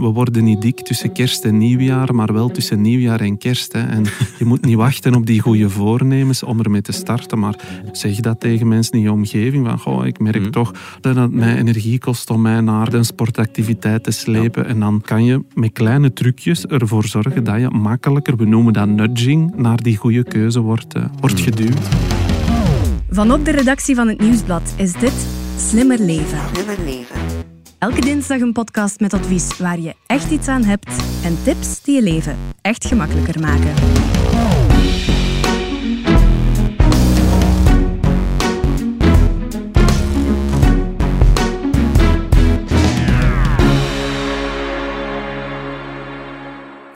we 0.00 0.06
worden 0.06 0.44
niet 0.44 0.60
dik 0.62 0.80
tussen 0.80 1.12
kerst 1.12 1.44
en 1.44 1.58
nieuwjaar, 1.58 2.14
maar 2.14 2.32
wel 2.32 2.48
tussen 2.48 2.80
nieuwjaar 2.80 3.20
en 3.20 3.38
kerst. 3.38 3.72
Hè. 3.72 3.80
En 3.80 4.04
je 4.38 4.44
moet 4.44 4.64
niet 4.64 4.76
wachten 4.76 5.14
op 5.14 5.26
die 5.26 5.40
goede 5.40 5.70
voornemens 5.70 6.42
om 6.42 6.60
ermee 6.60 6.82
te 6.82 6.92
starten. 6.92 7.38
Maar 7.38 7.54
zeg 7.92 8.16
dat 8.16 8.40
tegen 8.40 8.68
mensen 8.68 8.92
in 8.92 9.00
je 9.00 9.12
omgeving. 9.12 9.66
Van, 9.66 9.78
goh, 9.78 10.06
ik 10.06 10.18
merk 10.18 10.40
Mhm. 10.40 10.50
toch 10.50 10.72
dat 11.00 11.16
het 11.16 11.32
mij 11.32 11.56
energie 11.56 11.98
kost 11.98 12.30
om 12.30 12.40
mij 12.40 12.60
naar 12.60 12.92
een 12.92 13.04
sportactiviteit 13.04 14.04
te 14.04 14.10
slepen. 14.10 14.66
En 14.66 14.80
dan 14.80 15.00
kan 15.04 15.24
je 15.24 15.44
met 15.54 15.72
kleine 15.72 16.12
trucjes 16.12 16.66
ervoor 16.66 17.04
zorgen 17.04 17.44
dat 17.44 17.60
je 17.60 17.70
makkelijker, 17.70 18.36
we 18.36 18.44
noemen 18.44 18.72
dat 18.72 18.88
nudging, 18.88 19.56
naar 19.56 19.82
die 19.82 19.96
goede 19.96 20.24
keuze 20.24 20.60
wordt, 20.60 20.94
eh, 20.94 21.04
wordt 21.20 21.34
Mhm. 21.34 21.44
geduwd. 21.44 21.78
Vanop 23.10 23.44
de 23.44 23.50
redactie 23.50 23.94
van 23.94 24.08
het 24.08 24.20
Nieuwsblad 24.20 24.74
is 24.76 24.92
dit 24.92 25.26
Slimmer 25.56 25.98
Leven. 25.98 26.38
Slimmer 26.52 26.76
leven. 26.84 27.39
Elke 27.80 28.00
dinsdag 28.00 28.40
een 28.40 28.52
podcast 28.52 29.00
met 29.00 29.12
advies 29.12 29.58
waar 29.58 29.80
je 29.80 29.94
echt 30.06 30.30
iets 30.30 30.48
aan 30.48 30.64
hebt 30.64 30.88
en 31.24 31.42
tips 31.42 31.82
die 31.82 31.94
je 31.94 32.02
leven 32.02 32.36
echt 32.60 32.86
gemakkelijker 32.86 33.40
maken. 33.40 33.74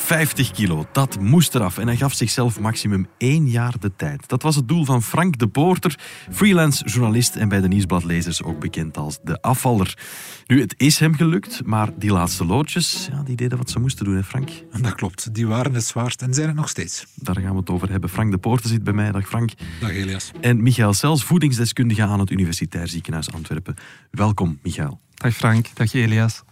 ...50 0.04 0.50
kilo, 0.52 0.86
dat 0.92 1.20
moest 1.20 1.54
eraf. 1.54 1.78
En 1.78 1.86
hij 1.86 1.96
gaf 1.96 2.12
zichzelf 2.12 2.60
maximum 2.60 3.06
één 3.18 3.48
jaar 3.48 3.74
de 3.80 3.96
tijd. 3.96 4.28
Dat 4.28 4.42
was 4.42 4.56
het 4.56 4.68
doel 4.68 4.84
van 4.84 5.02
Frank 5.02 5.38
de 5.38 5.48
Poorter, 5.48 5.98
freelance 6.30 6.84
journalist... 6.84 7.36
en 7.36 7.48
bij 7.48 7.60
de 7.60 7.68
Nieuwsbladlezers 7.68 8.42
ook 8.42 8.60
bekend 8.60 8.96
als 8.96 9.18
de 9.22 9.42
afvaller. 9.42 9.98
Nu, 10.46 10.60
het 10.60 10.74
is 10.76 10.98
hem 10.98 11.14
gelukt, 11.14 11.64
maar 11.64 11.90
die 11.98 12.10
laatste 12.10 12.44
loodjes... 12.44 13.08
Ja, 13.10 13.22
die 13.22 13.36
deden 13.36 13.58
wat 13.58 13.70
ze 13.70 13.78
moesten 13.78 14.04
doen, 14.04 14.14
hè 14.14 14.22
Frank? 14.22 14.50
Dat 14.80 14.94
klopt, 14.94 15.34
die 15.34 15.46
waren 15.46 15.74
het 15.74 15.84
zwaarst 15.84 16.22
en 16.22 16.34
zijn 16.34 16.46
het 16.46 16.56
nog 16.56 16.68
steeds. 16.68 17.06
Daar 17.14 17.40
gaan 17.40 17.52
we 17.52 17.58
het 17.58 17.70
over 17.70 17.90
hebben. 17.90 18.10
Frank 18.10 18.30
de 18.30 18.38
Poorter 18.38 18.68
zit 18.68 18.84
bij 18.84 18.92
mij. 18.92 19.12
Dag 19.12 19.28
Frank. 19.28 19.52
Dag 19.80 19.90
Elias. 19.90 20.30
En 20.40 20.62
Michael 20.62 20.92
Sels, 20.92 21.24
voedingsdeskundige 21.24 22.02
aan 22.02 22.20
het 22.20 22.30
Universitair 22.30 22.88
Ziekenhuis 22.88 23.32
Antwerpen. 23.32 23.74
Welkom, 24.10 24.58
Michael. 24.62 25.00
Dag 25.14 25.34
Frank, 25.34 25.66
dag 25.74 25.92
Elias. 25.92 26.42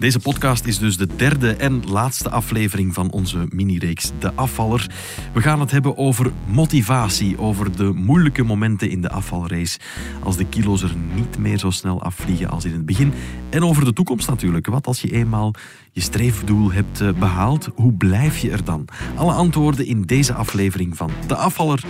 Deze 0.00 0.18
podcast 0.18 0.64
is 0.64 0.78
dus 0.78 0.96
de 0.96 1.16
derde 1.16 1.52
en 1.52 1.90
laatste 1.90 2.30
aflevering 2.30 2.94
van 2.94 3.10
onze 3.10 3.46
mini-reeks 3.48 4.10
De 4.18 4.34
Afvaller. 4.34 4.86
We 5.32 5.40
gaan 5.40 5.60
het 5.60 5.70
hebben 5.70 5.96
over 5.96 6.32
motivatie, 6.46 7.38
over 7.38 7.76
de 7.76 7.84
moeilijke 7.84 8.42
momenten 8.42 8.90
in 8.90 9.00
de 9.02 9.10
afvalrace. 9.10 9.78
Als 10.22 10.36
de 10.36 10.46
kilo's 10.46 10.82
er 10.82 10.94
niet 11.14 11.38
meer 11.38 11.58
zo 11.58 11.70
snel 11.70 12.02
afvliegen 12.02 12.50
als 12.50 12.64
in 12.64 12.72
het 12.72 12.86
begin. 12.86 13.12
En 13.50 13.64
over 13.64 13.84
de 13.84 13.92
toekomst 13.92 14.28
natuurlijk. 14.28 14.66
Wat 14.66 14.86
als 14.86 15.00
je 15.00 15.12
eenmaal 15.12 15.54
je 15.92 16.00
streefdoel 16.00 16.72
hebt 16.72 17.00
eh, 17.00 17.12
behaald, 17.12 17.68
hoe 17.74 17.92
blijf 17.92 18.38
je 18.38 18.50
er 18.50 18.64
dan? 18.64 18.88
Alle 19.16 19.32
antwoorden 19.32 19.86
in 19.86 20.02
deze 20.02 20.34
aflevering 20.34 20.96
van 20.96 21.10
De 21.26 21.34
Afvaller. 21.34 21.84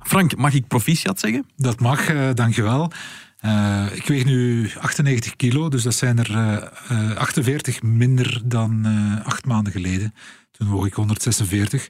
Frank, 0.00 0.36
mag 0.36 0.54
ik 0.54 0.66
proficiat 0.66 1.20
zeggen? 1.20 1.46
Dat 1.56 1.80
mag, 1.80 2.08
eh, 2.08 2.28
dankjewel. 2.34 2.90
Eh 3.38 3.86
ik 3.94 4.06
weeg 4.06 4.24
nu 4.24 4.70
98 4.78 5.36
kilo, 5.36 5.68
dus 5.68 5.82
dat 5.82 5.94
zijn 5.94 6.18
er 6.18 6.30
eh, 6.30 7.10
eh, 7.10 7.16
48 7.16 7.82
minder 7.82 8.40
dan 8.44 8.84
eh, 8.84 9.26
acht 9.26 9.44
maanden 9.44 9.72
geleden. 9.72 10.14
Toen 10.50 10.68
woog 10.68 10.86
ik 10.86 10.94
146. 10.94 11.88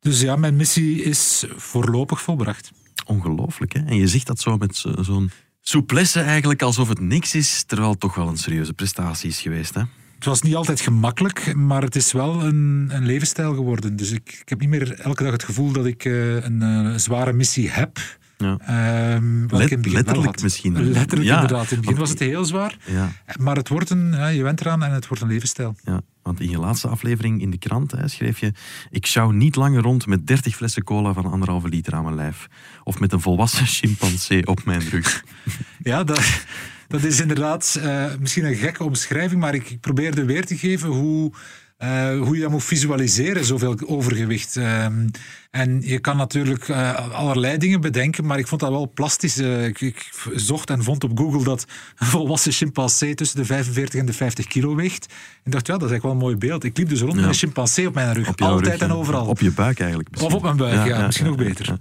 Dus 0.00 0.20
ja, 0.20 0.36
mijn 0.36 0.56
missie 0.56 1.02
is 1.02 1.44
voorlopig 1.56 2.22
volbracht. 2.22 2.70
Ongelooflijk, 3.06 3.72
hè? 3.72 3.80
En 3.84 3.96
je 3.96 4.06
zegt 4.06 4.26
dat 4.26 4.40
zo 4.40 4.56
met 4.56 4.76
zo- 4.76 5.02
zo'n 5.02 5.30
souplesse 5.60 6.20
eigenlijk, 6.20 6.62
alsof 6.62 6.88
het 6.88 7.00
niks 7.00 7.34
is, 7.34 7.62
terwijl 7.66 7.90
het 7.90 8.00
toch 8.00 8.14
wel 8.14 8.28
een 8.28 8.36
serieuze 8.36 8.72
prestatie 8.72 9.28
is 9.28 9.40
geweest, 9.40 9.74
hè? 9.74 9.82
Het 10.14 10.24
was 10.24 10.42
niet 10.42 10.54
altijd 10.54 10.80
gemakkelijk, 10.80 11.54
maar 11.54 11.82
het 11.82 11.96
is 11.96 12.12
wel 12.12 12.42
een, 12.44 12.88
een 12.92 13.06
levensstijl 13.06 13.54
geworden. 13.54 13.96
Dus 13.96 14.10
ik, 14.10 14.38
ik 14.40 14.48
heb 14.48 14.60
niet 14.60 14.68
meer 14.68 15.00
elke 15.00 15.22
dag 15.22 15.32
het 15.32 15.44
gevoel 15.44 15.72
dat 15.72 15.86
ik 15.86 16.04
eh, 16.04 16.34
een 16.44 16.62
eh, 16.62 16.94
zware 16.96 17.32
missie 17.32 17.70
heb. 17.70 17.98
Ja. 18.40 18.56
Ehm, 18.58 19.46
Let- 19.56 19.86
letterlijk 19.86 20.42
misschien. 20.42 20.90
Letterlijk 20.90 21.28
Ja, 21.28 21.34
inderdaad. 21.40 21.70
In 21.70 21.76
het 21.76 21.80
begin 21.80 21.98
was 22.00 22.10
het 22.10 22.18
heel 22.18 22.44
zwaar. 22.44 22.76
Ja, 22.86 23.12
Maar 23.40 23.56
het 23.56 23.68
wordt 23.68 23.90
een, 23.90 24.34
je 24.34 24.42
went 24.42 24.60
eraan 24.60 24.82
en 24.82 24.92
het 24.92 25.06
wordt 25.08 25.22
een 25.22 25.28
levensstijl. 25.28 25.76
ja. 25.84 26.00
Want 26.22 26.40
in 26.40 26.50
je 26.50 26.58
laatste 26.58 26.88
aflevering 26.88 27.40
in 27.40 27.50
de 27.50 27.58
krant 27.58 27.90
hè, 27.92 28.08
schreef 28.08 28.38
je... 28.38 28.52
Ik 28.90 29.06
sjouw 29.06 29.30
niet 29.30 29.56
langer 29.56 29.82
rond 29.82 30.06
met 30.06 30.26
30 30.26 30.56
flessen 30.56 30.84
cola 30.84 31.12
van 31.12 31.26
anderhalve 31.30 31.68
liter 31.68 31.94
aan 31.94 32.02
mijn 32.04 32.14
lijf. 32.14 32.46
Of 32.84 33.00
met 33.00 33.12
een 33.12 33.20
volwassen 33.20 33.66
chimpansee 33.78 34.46
op 34.46 34.64
mijn 34.64 34.80
rug. 34.90 35.22
Ja, 35.82 36.04
dat, 36.04 36.44
dat 36.88 37.04
is 37.04 37.20
inderdaad 37.20 37.78
eh, 37.82 38.04
misschien 38.20 38.44
een 38.44 38.54
gekke 38.54 38.84
omschrijving, 38.84 39.40
maar 39.40 39.54
ik, 39.54 39.70
ik 39.70 39.80
probeerde 39.80 40.24
weer 40.24 40.46
te 40.46 40.56
geven 40.56 40.88
hoe, 40.88 41.32
eh, 41.80 42.18
hoe 42.18 42.34
je 42.36 42.40
dat 42.42 42.50
moet 42.50 42.64
visualiseren, 42.64 43.44
zoveel 43.44 43.78
overgewicht. 43.86 44.56
Ehm, 44.56 45.08
en 45.50 45.80
je 45.82 45.98
kan 45.98 46.16
natuurlijk 46.16 46.68
eh, 46.68 47.10
allerlei 47.10 47.58
dingen 47.58 47.80
bedenken, 47.80 48.26
maar 48.26 48.38
ik 48.38 48.46
vond 48.46 48.60
dat 48.60 48.70
wel 48.70 48.90
plastisch. 48.94 49.38
Eh, 49.38 49.66
ik, 49.66 49.80
ik 49.80 50.10
zocht 50.34 50.70
en 50.70 50.82
vond 50.82 51.04
op 51.04 51.18
Google 51.18 51.44
dat 51.44 51.66
een 51.98 52.06
volwassen 52.06 52.52
chimpansee 52.52 53.14
tussen 53.14 53.36
de 53.38 53.44
45 53.44 54.00
en 54.00 54.06
de 54.06 54.12
50 54.12 54.46
kilo 54.46 54.74
weegt. 54.74 55.04
Ik 55.44 55.52
dacht, 55.52 55.66
ja, 55.66 55.72
dat 55.72 55.82
is 55.82 55.90
eigenlijk 55.90 56.02
wel 56.02 56.12
een 56.12 56.18
mooi 56.18 56.36
beeld. 56.36 56.64
Ik 56.64 56.76
liep 56.76 56.88
dus 56.88 57.00
rond 57.00 57.12
Ja. 57.14 57.20
met 57.20 57.28
een 57.28 57.34
chimpansee 57.34 57.86
op 57.86 57.94
mijn 57.94 58.12
rug, 58.12 58.28
Op 58.28 58.40
altijd 58.42 58.80
rug, 58.80 58.88
en 58.88 58.94
overal. 58.96 59.26
Op 59.26 59.40
je 59.40 59.50
buik 59.52 59.78
eigenlijk. 59.80 60.10
misschien. 60.10 60.30
Of 60.30 60.36
op 60.36 60.42
mijn 60.42 60.56
buik, 60.56 60.86
ja, 60.86 61.06
misschien 61.06 61.26
nog 61.26 61.36
beter. 61.36 61.76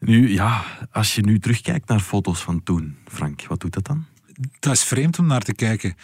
Nu, 0.00 0.32
ja, 0.32 0.64
als 0.92 1.14
je 1.14 1.22
nu 1.22 1.38
terugkijkt 1.38 1.88
naar 1.88 2.00
foto's 2.00 2.40
van 2.40 2.62
toen, 2.62 2.96
Frank, 3.08 3.46
wat 3.48 3.60
doet 3.60 3.72
dat 3.72 3.86
dan? 3.86 4.04
dat 4.58 4.72
is 4.72 4.82
vreemd 4.82 5.18
om 5.18 5.26
naar 5.26 5.42
te 5.42 5.54
kijken. 5.54 5.94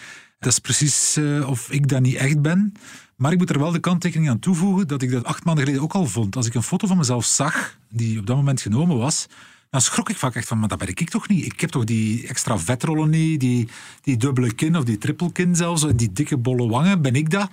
Dat 0.43 0.53
is 0.53 0.59
precies 0.59 1.17
eh, 1.17 1.49
of 1.49 1.71
ik 1.71 1.89
dat 1.89 2.01
niet 2.01 2.15
echt 2.15 2.43
ben. 2.43 2.73
Maar 3.17 3.33
ik 3.33 3.39
moet 3.39 3.51
er 3.51 3.59
wel 3.59 3.73
de 3.73 3.79
kanttekening 3.79 4.31
aan 4.31 4.39
toevoegen 4.39 4.89
dat 4.89 5.03
ik 5.03 5.11
dat 5.11 5.25
acht 5.25 5.45
maanden 5.45 5.65
geleden 5.65 5.85
ook 5.85 5.95
al 5.95 6.07
vond. 6.07 6.37
Als 6.37 6.47
ik 6.47 6.55
een 6.55 6.63
foto 6.63 6.87
van 6.87 6.97
mezelf 6.97 7.25
zag, 7.25 7.79
die 7.89 8.19
op 8.19 8.27
dat 8.27 8.37
moment 8.37 8.61
genomen 8.61 8.97
was, 8.97 9.27
dan 9.71 9.81
schrok 9.81 10.11
ik 10.11 10.17
vaak 10.17 10.35
echt 10.35 10.49
van, 10.49 10.59
maar 10.59 10.69
dat 10.69 10.79
ben 10.79 10.89
ik 10.89 11.11
toch 11.11 11.29
niet. 11.29 11.45
Ik 11.45 11.61
heb 11.61 11.71
toch 11.71 11.85
die 11.85 12.29
extra 12.29 12.59
vetrollen 12.59 13.11
niet, 13.11 13.41
die, 13.41 13.69
die 14.01 14.17
dubbele 14.17 14.53
kin 14.53 14.77
of 14.77 14.85
die 14.85 14.99
triple 14.99 15.33
kin 15.33 15.57
zelfs, 15.57 15.83
en 15.83 15.97
die 15.97 16.13
dikke 16.13 16.37
bolle 16.37 16.69
wangen. 16.69 17.03
Ben 17.03 17.15
ik 17.15 17.31
dat? 17.31 17.51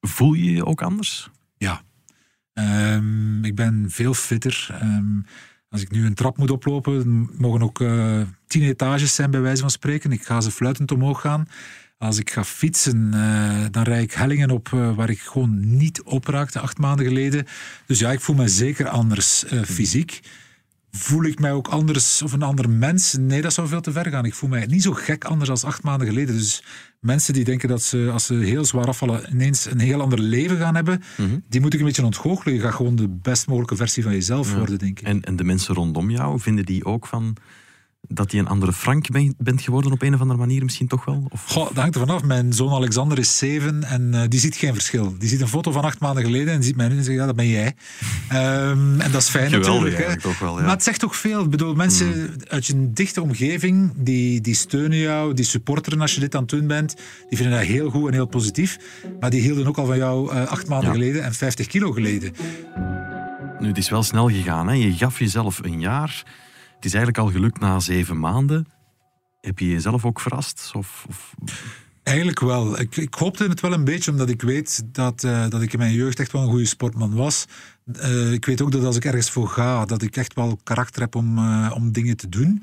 Voel 0.00 0.32
je 0.32 0.52
je 0.52 0.66
ook 0.66 0.82
anders? 0.82 1.30
Ja. 1.56 1.82
Ehm, 2.52 3.44
ik 3.44 3.54
ben 3.54 3.86
veel 3.88 4.14
fitter. 4.14 4.68
Ehm, 4.80 5.20
als 5.68 5.82
ik 5.82 5.90
nu 5.90 6.06
een 6.06 6.14
trap 6.14 6.36
moet 6.36 6.50
oplopen, 6.50 7.30
mogen 7.38 7.62
ook 7.62 7.80
eh, 7.80 8.20
tien 8.46 8.62
etages 8.62 9.14
zijn 9.14 9.30
bij 9.30 9.40
wijze 9.40 9.60
van 9.60 9.70
spreken. 9.70 10.12
Ik 10.12 10.22
ga 10.24 10.40
ze 10.40 10.50
fluitend 10.50 10.92
omhoog 10.92 11.20
gaan. 11.20 11.46
Als 12.04 12.18
ik 12.18 12.30
ga 12.30 12.44
fietsen, 12.44 13.10
eh, 13.14 13.64
dan 13.70 13.82
rijd 13.82 14.02
ik 14.02 14.12
hellingen 14.12 14.50
op 14.50 14.72
eh, 14.72 14.94
waar 14.94 15.10
ik 15.10 15.20
gewoon 15.20 15.76
niet 15.76 16.02
op 16.02 16.26
raakte 16.26 16.58
acht 16.58 16.78
maanden 16.78 17.06
geleden. 17.06 17.46
Dus 17.86 17.98
ja, 17.98 18.12
ik 18.12 18.20
voel 18.20 18.36
me 18.36 18.48
zeker 18.48 18.88
anders 18.88 19.44
eh, 19.44 19.62
fysiek. 19.62 20.20
Voel 20.90 21.24
ik 21.24 21.38
mij 21.38 21.52
ook 21.52 21.68
anders 21.68 22.22
of 22.22 22.32
een 22.32 22.42
ander 22.42 22.70
mens? 22.70 23.16
Nee, 23.20 23.42
dat 23.42 23.52
zou 23.52 23.68
veel 23.68 23.80
te 23.80 23.92
ver 23.92 24.10
gaan. 24.10 24.24
Ik 24.24 24.34
voel 24.34 24.48
mij 24.48 24.66
niet 24.66 24.82
zo 24.82 24.92
gek 24.92 25.24
anders 25.24 25.60
dan 25.60 25.70
acht 25.70 25.82
maanden 25.82 26.06
geleden. 26.06 26.34
Dus 26.34 26.64
mensen 27.00 27.34
die 27.34 27.44
denken 27.44 27.68
dat 27.68 27.82
ze, 27.82 28.10
als 28.12 28.26
ze 28.26 28.34
heel 28.34 28.64
zwaar 28.64 28.86
afvallen, 28.86 29.30
ineens 29.30 29.70
een 29.70 29.80
heel 29.80 30.00
ander 30.00 30.20
leven 30.20 30.56
gaan 30.56 30.74
hebben, 30.74 31.02
die 31.48 31.60
moet 31.60 31.74
ik 31.74 31.80
een 31.80 31.86
beetje 31.86 32.04
ontgoochelen. 32.04 32.54
Je 32.54 32.60
gaat 32.60 32.74
gewoon 32.74 32.96
de 32.96 33.08
best 33.08 33.46
mogelijke 33.46 33.76
versie 33.76 34.02
van 34.02 34.12
jezelf 34.12 34.54
worden, 34.54 34.78
denk 34.78 35.00
ik. 35.00 35.06
En, 35.06 35.22
en 35.22 35.36
de 35.36 35.44
mensen 35.44 35.74
rondom 35.74 36.10
jou, 36.10 36.40
vinden 36.40 36.64
die 36.64 36.84
ook 36.84 37.06
van 37.06 37.36
dat 38.08 38.32
je 38.32 38.38
een 38.38 38.46
andere 38.48 38.72
Frank 38.72 39.10
ben- 39.10 39.34
bent 39.38 39.62
geworden 39.62 39.92
op 39.92 40.02
een 40.02 40.14
of 40.14 40.20
andere 40.20 40.38
manier 40.38 40.62
misschien 40.64 40.86
toch 40.86 41.04
wel? 41.04 41.26
Of, 41.28 41.44
Goh, 41.46 41.66
dat 41.66 41.76
hangt 41.76 41.94
er 41.94 42.00
vanaf. 42.00 42.22
Mijn 42.22 42.52
zoon 42.52 42.72
Alexander 42.72 43.18
is 43.18 43.38
zeven 43.38 43.84
en 43.84 44.14
eh, 44.14 44.22
die 44.28 44.40
ziet 44.40 44.56
geen 44.56 44.72
verschil. 44.72 45.14
Die 45.18 45.28
ziet 45.28 45.40
een 45.40 45.48
foto 45.48 45.70
van 45.70 45.84
acht 45.84 46.00
maanden 46.00 46.24
geleden 46.24 46.54
en 46.54 46.62
ziet 46.62 46.76
mij 46.76 46.88
nu 46.88 46.96
en 46.96 47.04
zegt, 47.04 47.18
ja, 47.18 47.26
dat 47.26 47.36
ben 47.36 47.48
jij. 47.48 47.72
Ehm, 48.28 49.00
en 49.00 49.10
dat 49.10 49.20
is 49.20 49.28
fijn 49.28 49.50
Geweldig 49.50 49.92
natuurlijk. 49.92 50.22
Hè. 50.22 50.30
wel, 50.40 50.56
ja. 50.58 50.62
Maar 50.64 50.72
het 50.74 50.82
zegt 50.82 51.00
toch 51.00 51.16
veel. 51.16 51.42
Ik 51.44 51.50
bedoel, 51.50 51.74
mensen 51.74 52.36
uit 52.48 52.66
je 52.66 52.92
dichte 52.92 53.22
omgeving, 53.22 53.92
die, 53.96 54.40
die 54.40 54.54
steunen 54.54 54.98
jou, 54.98 55.34
die 55.34 55.44
supporteren 55.44 56.00
als 56.00 56.14
je 56.14 56.20
dit 56.20 56.34
aan 56.34 56.40
het 56.40 56.50
doen 56.50 56.66
bent. 56.66 56.94
Die 57.28 57.38
vinden 57.38 57.58
dat 57.58 57.66
heel 57.66 57.90
goed 57.90 58.06
en 58.08 58.12
heel 58.12 58.26
positief. 58.26 58.78
Maar 59.20 59.30
die 59.30 59.40
hielden 59.40 59.66
ook 59.66 59.78
al 59.78 59.86
van 59.86 59.96
jou 59.96 60.30
eh, 60.32 60.46
acht 60.46 60.68
maanden 60.68 60.88
Ja. 60.88 60.94
geleden 60.94 61.22
en 61.24 61.34
50 61.34 61.66
kilo 61.66 61.92
geleden. 61.92 62.32
Nu, 63.60 63.68
het 63.68 63.78
is 63.78 63.88
wel 63.90 64.02
snel 64.02 64.28
gegaan. 64.28 64.68
Hè? 64.68 64.74
Je 64.74 64.92
gaf 64.92 65.18
jezelf 65.18 65.60
een 65.62 65.80
jaar. 65.80 66.22
Het 66.84 66.92
is 66.92 66.98
eigenlijk 66.98 67.28
al 67.28 67.40
gelukt 67.40 67.60
na 67.60 67.80
zeven 67.80 68.18
maanden. 68.18 68.66
Heb 69.40 69.58
je 69.58 69.68
jezelf 69.68 70.04
ook 70.04 70.20
verrast? 70.20 70.70
Of, 70.74 71.04
of... 71.08 71.34
Eigenlijk 72.02 72.40
wel. 72.40 72.80
Ik, 72.80 72.96
ik 72.96 73.14
hoopte 73.14 73.44
het 73.44 73.60
wel 73.60 73.72
een 73.72 73.84
beetje, 73.84 74.10
omdat 74.10 74.28
ik 74.28 74.42
weet 74.42 74.82
dat, 74.92 75.24
eh, 75.24 75.48
dat 75.48 75.62
ik 75.62 75.72
in 75.72 75.78
mijn 75.78 75.92
jeugd 75.92 76.20
echt 76.20 76.32
wel 76.32 76.42
een 76.42 76.48
goede 76.48 76.64
sportman 76.64 77.14
was. 77.14 77.44
Eh, 77.92 78.32
ik 78.32 78.44
weet 78.44 78.60
ook 78.60 78.72
dat 78.72 78.84
als 78.84 78.96
ik 78.96 79.04
ergens 79.04 79.30
voor 79.30 79.48
ga, 79.48 79.84
dat 79.84 80.02
ik 80.02 80.16
echt 80.16 80.34
wel 80.34 80.58
karakter 80.62 81.00
heb 81.00 81.14
om, 81.14 81.38
eh, 81.38 81.72
om 81.74 81.92
dingen 81.92 82.16
te 82.16 82.28
doen. 82.28 82.62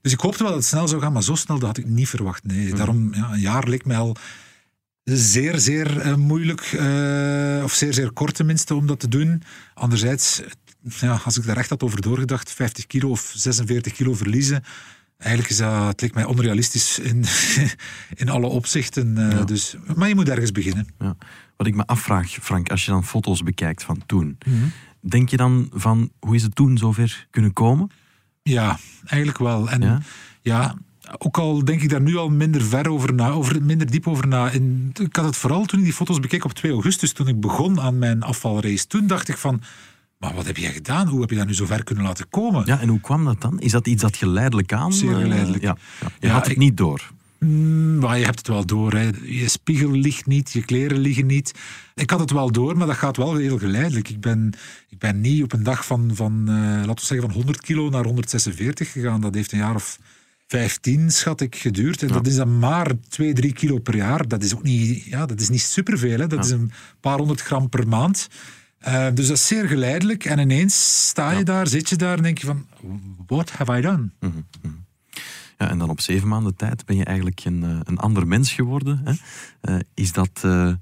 Dus 0.00 0.12
ik 0.12 0.20
hoopte 0.20 0.42
wel 0.42 0.52
dat 0.52 0.60
het 0.60 0.68
snel 0.68 0.88
zou 0.88 1.00
gaan, 1.00 1.12
maar 1.12 1.22
zo 1.22 1.34
snel 1.34 1.58
dat 1.58 1.68
had 1.68 1.78
ik 1.78 1.86
niet 1.86 2.08
verwacht. 2.08 2.44
Nee, 2.44 2.74
daarom, 2.74 3.14
ja, 3.14 3.32
een 3.32 3.40
jaar 3.40 3.68
leek 3.68 3.84
mij 3.84 3.96
al 3.96 4.16
zeer, 5.04 5.58
zeer 5.58 6.18
moeilijk, 6.18 6.60
of 7.64 7.72
zeer, 7.72 7.92
zeer 7.92 8.12
kort 8.12 8.34
tenminste, 8.34 8.74
om 8.74 8.86
dat 8.86 9.00
te 9.00 9.08
doen. 9.08 9.42
Anderzijds, 9.74 10.42
ja, 10.82 11.20
als 11.24 11.38
ik 11.38 11.46
daar 11.46 11.56
echt 11.56 11.70
had 11.70 11.82
over 11.82 12.00
doorgedacht, 12.00 12.52
50 12.52 12.86
kilo 12.86 13.10
of 13.10 13.32
46 13.34 13.92
kilo 13.92 14.14
verliezen, 14.14 14.62
eigenlijk 15.18 15.52
is 15.52 15.56
dat, 15.58 15.86
het 15.86 16.00
lijkt 16.00 16.14
mij 16.14 16.24
onrealistisch 16.24 16.98
in, 16.98 17.24
in 18.22 18.28
alle 18.28 18.46
opzichten. 18.46 19.18
Uh, 19.18 19.44
dus, 19.44 19.76
maar 19.96 20.08
je 20.08 20.14
moet 20.14 20.28
ergens 20.28 20.52
beginnen. 20.52 20.86
Ja. 20.98 21.16
Wat 21.56 21.66
ik 21.66 21.74
me 21.74 21.86
afvraag, 21.86 22.30
Frank, 22.30 22.70
als 22.70 22.84
je 22.84 22.90
dan 22.90 23.04
foto's 23.04 23.42
bekijkt 23.42 23.84
van 23.84 24.02
toen, 24.06 24.38
mhm. 24.46 24.64
denk 25.00 25.28
je 25.28 25.36
dan 25.36 25.70
van 25.72 26.10
hoe 26.20 26.34
is 26.34 26.42
het 26.42 26.54
toen 26.54 26.78
zover 26.78 27.26
kunnen 27.30 27.52
komen? 27.52 27.90
Ja, 28.42 28.78
eigenlijk 29.04 29.38
wel. 29.38 29.70
En 29.70 30.02
ja? 30.42 30.76
ook 31.18 31.38
al 31.38 31.64
denk 31.64 31.82
ik 31.82 31.88
daar 31.88 32.00
nu 32.00 32.16
al 32.16 32.28
minder 32.28 32.62
ver 32.62 32.90
over 32.90 33.14
na, 33.14 33.30
over, 33.30 33.62
minder 33.62 33.90
diep 33.90 34.06
over 34.06 34.28
na. 34.28 34.50
En 34.50 34.90
ik 35.00 35.16
had 35.16 35.24
het 35.24 35.36
vooral 35.36 35.64
toen 35.64 35.78
ik 35.78 35.84
die 35.84 35.94
foto's 35.94 36.20
bekeek 36.20 36.44
op 36.44 36.52
2 36.52 36.72
augustus, 36.72 37.12
toen 37.12 37.28
ik 37.28 37.40
begon 37.40 37.80
aan 37.80 37.98
mijn 37.98 38.22
afvalrace. 38.22 38.86
Toen 38.86 39.06
dacht 39.06 39.28
ik 39.28 39.36
van, 39.36 39.62
maar 40.22 40.34
wat 40.34 40.46
heb 40.46 40.56
jij 40.56 40.72
gedaan? 40.72 41.08
Hoe 41.08 41.20
heb 41.20 41.30
je 41.30 41.36
dat 41.36 41.46
nu 41.46 41.54
zo 41.54 41.66
ver 41.66 41.84
kunnen 41.84 42.04
laten 42.04 42.28
komen? 42.30 42.66
Ja, 42.66 42.80
en 42.80 42.88
hoe 42.88 43.00
kwam 43.00 43.24
dat 43.24 43.40
dan? 43.40 43.60
Is 43.60 43.72
dat 43.72 43.86
iets 43.86 44.02
dat 44.02 44.16
geleidelijk 44.16 44.72
aan? 44.72 44.92
Zeer 44.92 45.14
geleidelijk. 45.14 45.62
ja, 45.62 45.76
ja. 46.00 46.08
Je 46.20 46.28
had 46.28 46.46
het 46.46 46.56
niet 46.56 46.76
door. 46.76 47.10
Mm, 47.38 47.98
maar 47.98 48.18
je 48.18 48.24
hebt 48.24 48.38
het 48.38 48.48
wel 48.48 48.66
door. 48.66 48.92
Hè. 48.92 49.10
Je 49.22 49.48
spiegel 49.48 49.90
ligt 49.90 50.26
niet, 50.26 50.52
je 50.52 50.64
kleren 50.64 50.98
liggen 50.98 51.26
niet. 51.26 51.54
Ik 51.94 52.10
had 52.10 52.20
het 52.20 52.30
wel 52.30 52.52
door, 52.52 52.76
maar 52.76 52.86
dat 52.86 52.96
gaat 52.96 53.16
wel 53.16 53.36
heel 53.36 53.58
geleidelijk. 53.58 54.08
Ik 54.08 54.20
ben, 54.20 54.52
ik 54.88 54.98
ben 54.98 55.20
niet 55.20 55.42
op 55.42 55.52
een 55.52 55.62
dag 55.62 55.86
van, 55.86 56.10
van 56.14 56.44
uh, 56.48 56.54
laten 56.56 56.94
we 56.94 57.00
zeggen, 57.00 57.26
van 57.26 57.36
100 57.36 57.60
kilo 57.60 57.88
naar 57.88 58.04
146 58.04 58.92
gegaan. 58.92 59.20
Dat 59.20 59.34
heeft 59.34 59.52
een 59.52 59.58
jaar 59.58 59.74
of 59.74 59.98
15, 60.46 61.10
schat 61.10 61.40
ik, 61.40 61.56
geduurd. 61.56 62.02
En 62.02 62.08
dat 62.08 62.26
is 62.26 62.36
dan 62.36 62.58
maar 62.58 62.92
2, 63.08 63.32
3 63.32 63.52
kilo 63.52 63.78
per 63.78 63.96
jaar. 63.96 64.28
Dat 64.28 64.42
is 64.42 64.54
ook 64.54 64.62
niet, 64.62 65.04
ja, 65.04 65.26
dat 65.26 65.40
is 65.40 65.48
niet 65.48 65.60
superveel. 65.60 66.18
Hè. 66.18 66.26
Dat 66.26 66.44
is 66.44 66.50
een 66.50 66.72
paar 67.00 67.18
honderd 67.18 67.40
gram 67.40 67.68
per 67.68 67.88
maand. 67.88 68.28
Uh, 68.88 69.06
dus 69.14 69.26
dat 69.26 69.36
is 69.36 69.46
zeer 69.46 69.66
geleidelijk. 69.68 70.24
En 70.24 70.38
ineens 70.38 71.06
sta 71.08 71.30
je 71.30 71.44
daar, 71.44 71.66
zit 71.66 71.88
je 71.88 71.96
daar 71.96 72.16
en 72.16 72.22
denk 72.22 72.38
je 72.38 72.46
van... 72.46 72.66
What 73.26 73.50
have 73.50 73.78
I 73.78 73.80
done? 73.80 74.08
Mm 74.20 74.44
-hmm. 74.60 74.84
Ja, 75.58 75.70
en 75.70 75.78
dan 75.78 75.90
op 75.90 76.00
zeven 76.00 76.28
maanden 76.28 76.56
tijd 76.56 76.84
ben 76.84 76.96
je 76.96 77.04
eigenlijk 77.04 77.44
een, 77.44 77.62
eh, 77.62 77.78
een 77.84 77.98
ander 77.98 78.26
mens 78.26 78.52
geworden. 78.52 79.00
Hè? 79.04 79.12
Uh, 79.74 79.80
is 79.94 80.12
dat... 80.12 80.42
Uh, 80.44 80.72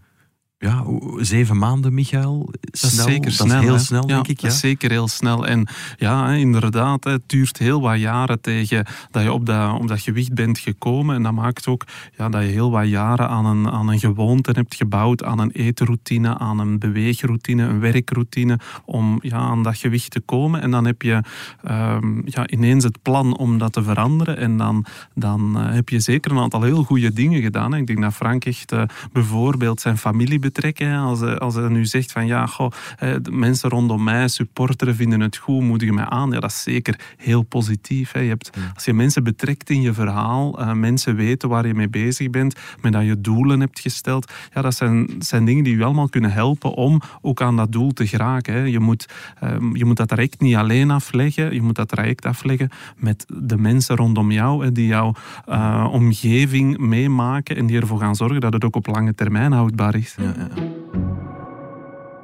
ja, 0.62 0.84
zeven 1.16 1.58
maanden, 1.58 1.94
Michael. 1.94 2.48
Snel, 2.60 2.90
dat 2.90 2.90
is 2.90 3.02
zeker 3.02 3.36
dat 3.36 3.46
snel. 3.48 3.60
heel 3.60 3.78
snel, 3.78 4.06
denk 4.06 4.28
ik. 4.28 4.40
Ja. 4.40 4.46
Dat 4.48 4.56
is 4.56 4.60
zeker 4.60 4.90
heel 4.90 5.08
snel. 5.08 5.46
En 5.46 5.68
ja, 5.96 6.30
inderdaad, 6.32 7.04
het 7.04 7.22
duurt 7.26 7.58
heel 7.58 7.80
wat 7.80 7.98
jaren 7.98 8.40
tegen 8.40 8.86
dat 9.10 9.22
je 9.22 9.32
op 9.32 9.46
dat, 9.46 9.78
op 9.80 9.88
dat 9.88 10.00
gewicht 10.00 10.34
bent 10.34 10.58
gekomen. 10.58 11.14
En 11.14 11.22
dat 11.22 11.32
maakt 11.32 11.66
ook 11.66 11.84
ja, 12.16 12.28
dat 12.28 12.42
je 12.42 12.48
heel 12.48 12.70
wat 12.70 12.88
jaren 12.88 13.28
aan 13.28 13.46
een, 13.46 13.70
aan 13.70 13.88
een 13.88 13.98
gewoonte 13.98 14.50
hebt 14.50 14.74
gebouwd, 14.74 15.24
aan 15.24 15.38
een 15.38 15.50
eetroutine, 15.50 16.38
aan 16.38 16.58
een 16.58 16.78
beweegroutine, 16.78 17.62
een 17.62 17.80
werkroutine, 17.80 18.58
om 18.84 19.18
ja, 19.22 19.36
aan 19.36 19.62
dat 19.62 19.76
gewicht 19.76 20.10
te 20.10 20.20
komen. 20.20 20.62
En 20.62 20.70
dan 20.70 20.84
heb 20.84 21.02
je 21.02 21.22
um, 21.70 22.22
ja, 22.24 22.48
ineens 22.48 22.84
het 22.84 23.02
plan 23.02 23.36
om 23.36 23.58
dat 23.58 23.72
te 23.72 23.82
veranderen. 23.82 24.36
En 24.36 24.56
dan, 24.56 24.84
dan 25.14 25.54
uh, 25.56 25.72
heb 25.74 25.88
je 25.88 26.00
zeker 26.00 26.30
een 26.30 26.38
aantal 26.38 26.62
heel 26.62 26.82
goede 26.82 27.12
dingen 27.12 27.42
gedaan. 27.42 27.74
Ik 27.74 27.86
denk 27.86 28.00
dat 28.00 28.14
Frank 28.14 28.44
echt 28.44 28.72
uh, 28.72 28.82
bijvoorbeeld 29.12 29.80
zijn 29.80 29.98
familie 29.98 30.38
betrekken. 30.50 30.94
Als, 30.94 31.20
als 31.22 31.54
hij 31.54 31.68
nu 31.68 31.84
zegt 31.84 32.12
van 32.12 32.26
ja, 32.26 32.46
goh, 32.46 32.70
de 32.98 33.30
mensen 33.30 33.70
rondom 33.70 34.04
mij, 34.04 34.28
supporteren, 34.28 34.94
vinden 34.94 35.20
het 35.20 35.36
goed, 35.36 35.62
moedigen 35.62 35.94
mij 35.94 36.04
aan. 36.04 36.30
Ja, 36.30 36.40
dat 36.40 36.50
is 36.50 36.62
zeker 36.62 37.00
heel 37.16 37.42
positief. 37.42 38.12
Je 38.12 38.18
hebt, 38.18 38.50
als 38.74 38.84
je 38.84 38.94
mensen 38.94 39.24
betrekt 39.24 39.70
in 39.70 39.80
je 39.80 39.92
verhaal, 39.92 40.60
uh, 40.60 40.72
mensen 40.72 41.16
weten 41.16 41.48
waar 41.48 41.66
je 41.66 41.74
mee 41.74 41.88
bezig 41.88 42.30
bent, 42.30 42.54
met 42.80 42.92
dat 42.92 43.04
je 43.04 43.20
doelen 43.20 43.60
hebt 43.60 43.80
gesteld, 43.80 44.32
ja, 44.54 44.62
dat 44.62 44.74
zijn, 44.74 45.08
zijn 45.18 45.44
dingen 45.44 45.64
die 45.64 45.76
je 45.76 45.84
allemaal 45.84 46.08
kunnen 46.08 46.32
helpen 46.32 46.74
om 46.74 47.00
ook 47.20 47.42
aan 47.42 47.56
dat 47.56 47.72
doel 47.72 47.92
te 47.92 48.06
geraken. 48.06 48.54
Hè. 48.54 48.60
Je, 48.60 48.80
moet, 48.80 49.08
um, 49.44 49.76
je 49.76 49.84
moet 49.84 49.96
dat 49.96 50.08
traject 50.08 50.40
niet 50.40 50.56
alleen 50.56 50.90
afleggen, 50.90 51.54
je 51.54 51.62
moet 51.62 51.74
dat 51.74 51.88
traject 51.88 52.26
afleggen 52.26 52.70
met 52.96 53.26
de 53.28 53.56
mensen 53.56 53.96
rondom 53.96 54.30
jou, 54.30 54.64
hè, 54.64 54.72
die 54.72 54.86
jouw 54.86 55.14
uh, 55.48 55.88
omgeving 55.92 56.78
meemaken 56.78 57.56
en 57.56 57.66
die 57.66 57.80
ervoor 57.80 57.98
gaan 57.98 58.16
zorgen 58.16 58.40
dat 58.40 58.52
het 58.52 58.64
ook 58.64 58.76
op 58.76 58.86
lange 58.86 59.14
termijn 59.14 59.52
houdbaar 59.52 59.94
is. 59.94 60.14
Ja. 60.18 60.39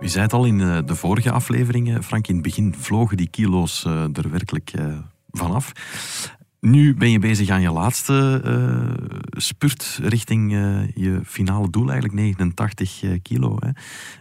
U 0.07 0.09
zei 0.09 0.25
het 0.25 0.33
al 0.33 0.45
in 0.45 0.61
eh, 0.61 0.79
de 0.85 0.95
vorige 0.95 1.31
afleveringen, 1.31 2.03
Frank, 2.03 2.27
in 2.27 2.35
het 2.35 2.43
begin 2.43 2.75
vlogen 2.79 3.17
die 3.17 3.29
kilo's 3.29 3.85
eh, 3.85 4.03
er 4.03 4.31
werkelijk 4.31 4.71
eh, 4.75 4.99
vanaf. 5.31 5.73
Nu 6.61 6.95
ben 6.95 7.11
je 7.11 7.19
bezig 7.19 7.49
aan 7.49 7.61
je 7.61 7.71
laatste 7.71 8.43
spurt 9.31 9.99
richting 10.03 10.53
je 10.95 11.21
finale 11.25 11.71
doel, 11.71 11.91
eigenlijk 11.91 12.15
89 12.15 13.03
kilo. 13.23 13.57
Hè. 13.59 13.71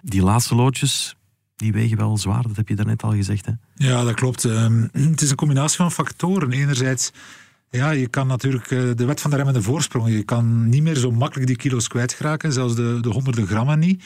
Die 0.02 0.24
laatste 0.24 0.56
loodjes, 0.56 1.16
die 1.56 1.74
wegen 1.74 1.98
wel 1.98 2.18
zwaar, 2.18 2.42
dat 2.42 2.56
heb 2.56 2.68
je 2.68 2.76
daarnet 2.76 3.04
al 3.04 3.12
gezegd. 3.12 3.46
Hè? 3.46 3.52
Ja, 3.76 4.04
dat 4.04 4.14
klopt. 4.14 4.44
Um, 4.44 4.90
het 4.92 5.22
is 5.22 5.30
een 5.30 5.36
combinatie 5.36 5.78
van 5.78 5.92
factoren. 5.92 6.52
Enerzijds, 6.52 7.12
ja, 7.76 7.90
je 7.90 8.08
kan 8.08 8.28
natuurlijk 8.28 8.68
de 8.70 9.06
wet 9.06 9.22
van 9.22 9.30
de 9.30 9.36
remmende 9.36 9.62
voorsprong. 9.62 10.10
Je 10.10 10.24
kan 10.24 10.70
niet 10.70 10.84
meer 10.84 10.96
zo 10.96 11.12
makkelijk 11.12 11.48
die 11.48 11.58
kilo's 11.58 11.88
kwijtraken, 11.88 12.54
zelfs 12.54 12.76
de, 12.76 12.98
de 13.02 13.10
honderden 13.10 13.48
grammen 13.48 13.80
niet. 13.80 14.04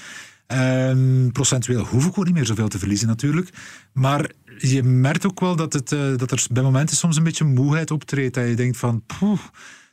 Procentueel 1.31 1.86
hoef 1.86 2.06
ik 2.06 2.18
ook 2.18 2.25
niet 2.25 2.33
meer 2.33 2.45
zoveel 2.45 2.68
te 2.68 2.80
verliezen 2.80 3.07
natuurlijk. 3.07 3.50
Maar 3.94 4.31
je 4.57 4.83
merkt 4.83 5.25
ook 5.25 5.39
wel 5.39 5.56
dat, 5.56 5.74
het, 5.74 5.92
uh, 5.92 6.18
dat 6.18 6.31
er 6.31 6.45
bij 6.51 6.63
momenten 6.63 6.95
soms 6.95 7.18
een 7.18 7.24
beetje 7.24 7.44
moeheid 7.44 7.92
optreedt. 7.92 8.33
Dat 8.33 8.48
je 8.48 8.56
denkt 8.56 8.77
van, 8.77 9.04
poeh, 9.06 9.39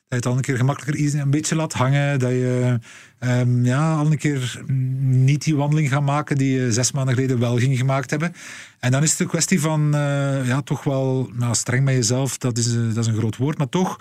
je 0.09 0.15
het 0.15 0.27
al 0.27 0.37
een 0.37 0.41
keer 0.43 0.57
gemakkelijker 0.57 1.21
een 1.21 1.31
beetje 1.31 1.55
laat 1.55 1.73
hangen. 1.73 2.19
Dat 2.19 2.31
je 2.31 2.79
um, 3.21 3.65
ja, 3.65 3.95
al 3.95 4.07
een 4.07 4.19
keer 4.19 4.63
niet 5.01 5.45
die 5.45 5.57
wandeling 5.57 5.89
gaat 5.89 6.03
maken 6.03 6.37
die 6.37 6.61
je 6.61 6.73
zes 6.73 6.93
maanden 6.93 7.15
geleden 7.15 7.39
wel 7.39 7.59
ging 7.59 7.79
gemaakt 7.79 8.11
hebben. 8.11 8.35
En 8.79 8.91
dan 8.91 9.03
is 9.03 9.11
het 9.11 9.21
een 9.21 9.27
kwestie 9.27 9.61
van, 9.61 9.95
uh, 9.95 10.47
ja, 10.47 10.63
toch 10.63 10.85
wel 10.85 11.31
nou, 11.33 11.55
streng 11.55 11.85
met 11.85 11.95
jezelf. 11.95 12.39
Dat 12.39 12.59
is, 12.59 12.75
uh, 12.75 12.95
dat 12.95 13.05
is 13.05 13.07
een 13.07 13.19
groot 13.19 13.37
woord, 13.37 13.59
maar 13.59 13.69
toch 13.69 13.99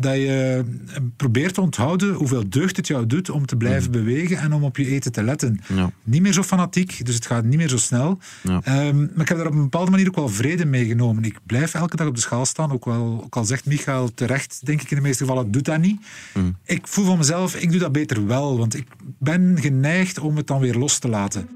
dat 0.00 0.14
je 0.14 0.64
eh, 0.94 1.00
probeert 1.16 1.54
te 1.54 1.60
onthouden 1.60 2.14
hoeveel 2.14 2.48
deugd 2.48 2.76
het 2.76 2.86
jou 2.86 3.06
doet 3.06 3.30
om 3.30 3.46
te 3.46 3.56
blijven 3.56 3.90
mhm. 3.90 3.98
bewegen 3.98 4.38
en 4.38 4.52
om 4.52 4.64
op 4.64 4.76
je 4.76 4.86
eten 4.86 5.12
te 5.12 5.22
letten. 5.22 5.60
Ja. 5.74 5.90
Niet 6.04 6.22
meer 6.22 6.32
zo 6.32 6.42
fanatiek, 6.42 7.06
dus 7.06 7.14
het 7.14 7.26
gaat 7.26 7.44
niet 7.44 7.56
meer 7.56 7.68
zo 7.68 7.76
snel. 7.76 8.18
Ja. 8.42 8.86
Um, 8.88 9.10
maar 9.14 9.20
ik 9.20 9.28
heb 9.28 9.36
daar 9.36 9.46
op 9.46 9.52
een 9.52 9.62
bepaalde 9.62 9.90
manier 9.90 10.08
ook 10.08 10.14
wel 10.14 10.28
vrede 10.28 10.64
mee 10.64 10.86
genomen. 10.86 11.24
Ik 11.24 11.38
blijf 11.46 11.74
elke 11.74 11.96
dag 11.96 12.06
op 12.06 12.14
de 12.14 12.20
schaal 12.20 12.46
staan, 12.46 12.72
ook, 12.72 12.84
wel, 12.84 13.22
ook 13.24 13.36
al 13.36 13.44
zegt 13.44 13.66
Michael 13.66 14.14
terecht, 14.14 14.66
denk 14.66 14.82
ik 14.82 14.90
in 14.90 14.96
de 14.96 15.02
meeste 15.02 15.24
gevallen, 15.24 15.50
doet 15.50 15.64
dat 15.64 15.80
niet. 15.80 16.00
Mm. 16.34 16.56
Ik 16.64 16.86
voel 16.86 17.04
van 17.04 17.18
mezelf, 17.18 17.56
ik 17.56 17.70
doe 17.70 17.80
dat 17.80 17.92
beter 17.92 18.26
wel, 18.26 18.58
want 18.58 18.76
ik 18.76 18.86
ben 19.18 19.56
geneigd 19.60 20.18
om 20.18 20.36
het 20.36 20.46
dan 20.46 20.60
weer 20.60 20.74
los 20.74 20.98
te 20.98 21.08
laten. 21.08 21.48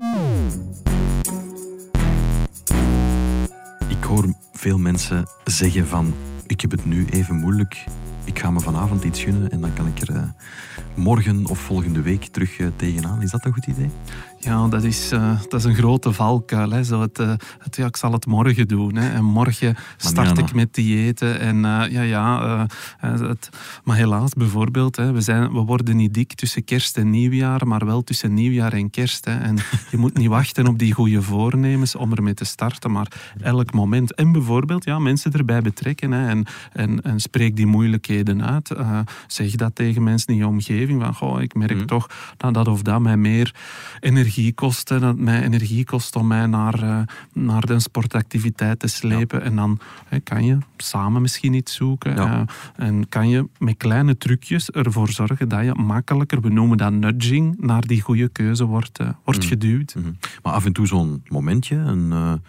Ik 3.88 4.04
hoor 4.04 4.34
veel 4.52 4.78
mensen 4.78 5.26
zeggen 5.44 5.86
van, 5.86 6.14
ik 6.46 6.60
heb 6.60 6.70
het 6.70 6.84
nu 6.84 7.06
even 7.10 7.36
moeilijk 7.36 7.84
ik 8.24 8.38
ga 8.38 8.50
me 8.50 8.60
vanavond 8.60 9.04
iets 9.04 9.22
gunnen 9.22 9.50
en 9.50 9.60
dan 9.60 9.72
kan 9.72 9.86
ik 9.86 10.00
er 10.00 10.14
uh, 10.14 10.22
morgen 10.94 11.46
of 11.46 11.58
volgende 11.58 12.02
week 12.02 12.24
terug 12.24 12.58
uh, 12.58 12.66
tegenaan. 12.76 13.22
Is 13.22 13.30
dat 13.30 13.44
een 13.44 13.52
goed 13.52 13.66
idee? 13.66 13.90
Ja, 14.38 14.68
dat 14.68 14.82
is, 14.82 15.12
uh, 15.12 15.40
dat 15.48 15.60
is 15.60 15.64
een 15.64 15.74
grote 15.74 16.12
valkuil. 16.12 16.70
Hè. 16.70 16.84
Zo 16.84 17.00
het, 17.00 17.16
het, 17.58 17.76
ja, 17.76 17.86
ik 17.86 17.96
zal 17.96 18.12
het 18.12 18.26
morgen 18.26 18.68
doen. 18.68 18.96
Hè. 18.96 19.10
En 19.10 19.24
morgen 19.24 19.76
start 19.96 20.38
ik 20.38 20.54
met 20.54 20.74
diëten. 20.74 21.40
En 21.40 21.56
ja, 21.90 22.02
ja. 22.02 22.66
Het, 22.98 23.48
maar 23.84 23.96
helaas, 23.96 24.32
bijvoorbeeld, 24.32 24.96
hè, 24.96 25.12
we, 25.12 25.20
zijn, 25.20 25.52
we 25.52 25.60
worden 25.60 25.96
niet 25.96 26.14
dik 26.14 26.34
tussen 26.34 26.64
kerst 26.64 26.96
en 26.96 27.10
nieuwjaar, 27.10 27.66
maar 27.66 27.86
wel 27.86 28.02
tussen 28.02 28.34
nieuwjaar 28.34 28.72
en 28.72 28.90
kerst. 28.90 29.24
Hè. 29.24 29.38
En 29.38 29.56
je 29.90 29.96
moet 29.96 30.16
niet 30.16 30.28
wachten 30.28 30.66
op 30.66 30.78
die 30.78 30.92
goede 30.92 31.22
voornemens 31.22 31.94
om 31.94 32.12
ermee 32.12 32.34
te 32.34 32.44
starten, 32.44 32.92
maar 32.92 33.34
elk 33.40 33.72
moment. 33.72 34.14
En 34.14 34.32
bijvoorbeeld, 34.32 34.84
ja, 34.84 34.98
mensen 34.98 35.32
erbij 35.32 35.62
betrekken. 35.62 36.12
Hè, 36.12 36.28
en, 36.28 36.44
en, 36.72 37.02
en 37.02 37.20
spreek 37.20 37.56
die 37.56 37.66
moeilijkheden 37.66 38.11
uit. 38.40 38.72
zeg 39.26 39.54
dat 39.54 39.74
tegen 39.74 40.02
mensen 40.02 40.32
in 40.32 40.38
je 40.38 40.46
omgeving. 40.46 41.02
Van, 41.02 41.14
goh, 41.14 41.40
ik 41.40 41.54
merk 41.54 41.74
mm. 41.74 41.86
toch 41.86 42.10
dat 42.36 42.54
dat 42.54 42.68
of 42.68 42.82
dat 42.82 43.00
mij 43.00 43.16
meer 43.16 43.54
energie 44.00 44.52
kost. 44.52 44.88
dat 44.88 45.16
mij 45.16 45.42
energie 45.42 45.84
kost 45.84 46.16
om 46.16 46.26
mij 46.26 46.46
naar, 46.46 46.82
uh, 46.82 46.98
naar 47.32 47.66
de 47.66 47.80
sportactiviteit 47.80 48.78
te 48.78 48.86
slepen. 48.86 49.42
En 49.42 49.56
dan 49.56 49.78
kan 50.24 50.44
je 50.44 50.58
samen 50.76 51.22
misschien 51.22 51.54
iets 51.54 51.74
zoeken. 51.74 52.14
Ja. 52.14 52.38
Uh, 52.40 52.86
en 52.86 53.08
kan 53.08 53.28
je 53.28 53.48
met 53.58 53.76
kleine 53.76 54.18
trucjes 54.18 54.70
ervoor 54.70 55.08
zorgen 55.08 55.48
dat 55.48 55.64
je 55.64 55.74
makkelijker, 55.74 56.40
we 56.40 56.48
noemen 56.48 56.76
dat 56.76 56.92
nudging, 56.92 57.56
naar 57.58 57.86
die 57.86 58.00
goede 58.00 58.28
keuze 58.28 58.64
wordt, 58.64 58.98
wordt 59.24 59.42
mm. 59.42 59.48
geduwd. 59.48 59.94
Mm 59.94 60.02
-hmm. 60.02 60.16
Maar 60.42 60.52
af 60.52 60.64
en 60.64 60.72
toe 60.72 60.86
zo'n 60.86 61.22
momentje, 61.28 61.76
een 61.76 62.40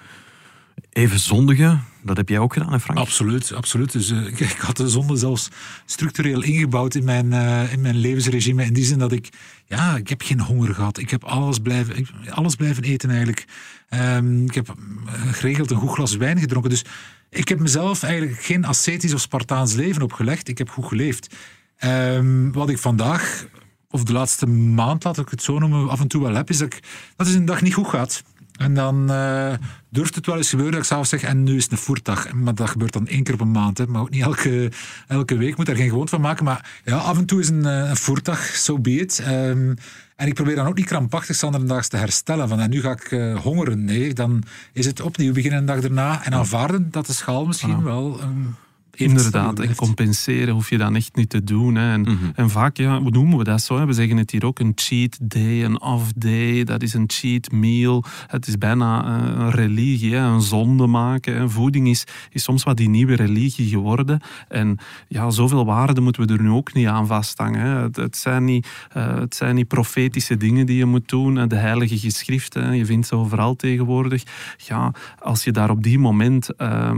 even 0.89 1.20
zondigen, 1.20 1.84
dat 2.01 2.18
heb 2.18 2.30
jij 2.30 2.39
ook 2.39 2.53
gedaan, 2.53 2.82
Frank? 2.82 3.00
Absoluut, 3.00 3.53
absoluut. 3.53 3.92
Dus, 3.92 4.12
uh, 4.12 4.27
ik, 4.27 4.58
had 4.58 4.77
de 4.77 4.89
zonde 4.89 5.15
zelfs 5.15 5.50
structureel 5.86 6.42
ingebouwd 6.44 6.96
in 6.96 7.03
mijn, 7.03 7.32
uh, 7.32 7.74
in 7.74 7.82
mijn 7.82 7.96
levensregime. 7.96 8.65
In 8.65 8.74
die 8.74 8.86
zin 8.86 9.00
dat 9.00 9.12
ik, 9.12 9.30
ja, 9.65 9.96
ik 9.96 10.10
heb 10.10 10.22
geen 10.22 10.39
honger 10.39 10.74
gehad. 10.74 10.98
Ik 10.98 11.10
heb 11.10 11.24
alles 11.24 11.60
blijven, 11.60 12.08
alles 12.30 12.56
blijven 12.56 12.84
eten 12.84 13.10
eigenlijk. 13.10 13.46
Um, 13.89 14.46
ik 14.46 14.53
heb 14.53 14.68
eh, 14.68 15.13
geregeld 15.34 15.72
een 15.72 15.77
goed 15.77 15.94
glas 15.94 16.15
wijn 16.15 16.39
gedronken. 16.39 16.70
Dus 16.70 16.86
ik 17.30 17.48
heb 17.50 17.60
mezelf 17.60 18.03
eigenlijk 18.03 18.42
geen 18.42 18.65
ascetisch 18.65 19.13
of 19.13 19.22
Spartaans 19.22 19.74
leven 19.74 20.01
opgelegd. 20.01 20.48
Ik 20.48 20.58
heb 20.58 20.70
goed 20.70 20.86
geleefd. 20.86 21.36
Um, 21.80 22.51
wat 22.51 22.70
ik 22.70 22.77
vandaag, 22.77 23.46
of 23.89 24.03
de 24.03 24.13
laatste 24.13 24.46
maand, 24.48 25.03
laat 25.03 25.18
ik 25.18 25.30
het 25.30 25.44
zo 25.44 25.60
noemen, 25.60 25.89
af 25.89 26.00
en 26.00 26.08
toe 26.08 26.22
wel 26.22 26.36
heb, 26.36 26.50
is 26.50 26.58
dat, 26.58 26.74
ik, 26.74 26.84
dat 27.15 27.27
het 27.27 27.36
een 27.36 27.46
dag 27.46 27.62
niet 27.62 27.74
goed 27.74 27.88
gaat 27.88 28.24
En 28.53 28.74
dan 28.74 29.12
uh, 29.12 29.53
durft 29.89 30.15
het 30.15 30.25
wel 30.25 30.38
eens 30.38 30.50
gebeuren 30.50 30.74
dat 30.74 30.81
ik 30.81 30.88
s'avonds 30.88 31.10
zeg, 31.10 31.24
en 31.24 31.43
nu 31.43 31.55
is 31.55 31.63
het 31.63 31.72
een 31.72 31.77
voertag. 31.77 32.33
Maar 32.33 32.55
dat 32.55 32.69
gebeurt 32.69 32.93
dan 32.93 33.07
één 33.07 33.24
keer 33.24 33.33
op 33.33 33.41
een 33.41 33.51
maand. 33.51 33.77
Hè. 33.77 33.88
Maar 33.88 34.01
ook 34.01 34.10
niet 34.10 34.22
elke, 34.22 34.72
elke 35.07 35.38
week. 35.38 35.57
moet 35.57 35.67
er 35.67 35.75
geen 35.75 35.89
gewoonte 35.89 36.12
van 36.12 36.22
maken. 36.22 36.45
Maar 36.45 36.81
ja, 36.86 36.98
af 36.98 37.17
en 37.17 37.25
toe 37.25 37.39
is 37.39 37.50
een, 37.50 37.65
een 37.65 37.98
voertag, 37.98 38.45
zo 38.45 38.74
so 38.74 38.79
be 38.79 38.91
it. 38.91 39.24
Um, 39.27 39.75
en 40.15 40.27
ik 40.27 40.33
probeer 40.33 40.55
dan 40.55 40.67
ook 40.67 40.75
niet 40.75 40.86
krampachtig 40.86 41.36
standaardaags 41.36 41.88
te 41.88 41.98
herstellen. 41.98 42.50
Van 42.50 42.60
en 42.60 42.69
nu 42.69 42.81
ga 42.81 42.91
ik 42.91 43.12
uh, 43.12 43.39
hongeren. 43.39 43.86
Nee, 43.86 44.13
dan 44.13 44.43
is 44.74 44.86
het 44.86 45.01
opnieuw 45.01 45.33
beginnen 45.33 45.60
een 45.60 45.65
dag 45.65 45.81
daarna. 45.81 46.25
En 46.25 46.33
aanvaarden 46.33 46.91
dat 46.91 47.05
de 47.05 47.13
schaal 47.13 47.45
misschien 47.45 47.83
wel... 47.83 48.22
Um, 48.22 48.55
Inderdaad, 48.95 49.59
en 49.59 49.75
compenseren 49.75 50.53
hoef 50.53 50.69
je 50.69 50.77
dan 50.77 50.95
echt 50.95 51.15
niet 51.15 51.29
te 51.29 51.43
doen. 51.43 51.75
Hè. 51.75 51.91
En, 51.91 52.00
mm 52.00 52.05
-hmm. 52.05 52.31
en, 52.35 52.50
vaak, 52.50 52.77
ja, 52.77 53.01
hoe 53.01 53.12
noemen 53.12 53.38
we 53.38 53.43
dat 53.43 53.62
zo? 53.62 53.85
We 53.85 53.93
zeggen 53.93 54.17
het 54.17 54.31
hier 54.31 54.45
ook, 54.45 54.59
een 54.59 54.71
cheat 54.75 55.17
day, 55.21 55.63
een 55.63 55.81
off 55.81 56.12
day, 56.15 56.63
dat 56.63 56.81
is 56.81 56.93
een 56.93 57.03
cheat 57.07 57.51
meal. 57.51 58.03
Het 58.27 58.47
is 58.47 58.57
bijna 58.57 59.05
uh, 59.05 59.39
een 59.39 59.51
religie, 59.51 60.13
hè. 60.15 60.19
een 60.19 60.41
zonde 60.41 60.88
maken. 60.88 61.35
Hè. 61.35 61.50
Voeding 61.50 61.88
is, 61.88 62.03
is 62.29 62.43
soms 62.43 62.63
wat 62.63 62.77
die 62.77 62.89
nieuwe 62.89 63.15
religie 63.15 63.69
geworden. 63.69 64.21
En 64.47 64.77
ja, 65.07 65.29
zoveel 65.29 65.65
waarde 65.65 66.01
moeten 66.01 66.27
we 66.27 66.33
er 66.33 66.41
nu 66.41 66.50
ook 66.50 66.73
niet 66.73 66.88
aan 66.88 67.07
vasthangen. 67.07 67.62
Hè. 67.62 67.81
Het, 67.81 67.95
het, 67.95 68.17
zijn 68.17 68.45
niet, 68.45 68.67
uh, 68.97 69.15
het 69.19 69.35
zijn 69.35 69.55
niet 69.55 69.67
profetische 69.67 70.38
dingen 70.38 70.65
die 70.65 70.77
je 70.77 70.85
moet 70.85 71.09
doen. 71.09 71.47
De 71.47 71.55
heilige 71.55 71.97
geschriften, 71.97 72.75
je 72.75 72.85
vindt 72.85 73.07
ze 73.07 73.15
overal 73.15 73.55
tegenwoordig. 73.55 74.23
Ja, 74.57 74.93
als 75.19 75.43
je 75.43 75.51
daar 75.51 75.69
op 75.69 75.83
die 75.83 76.00
moment 76.00 76.50
uh, 76.57 76.91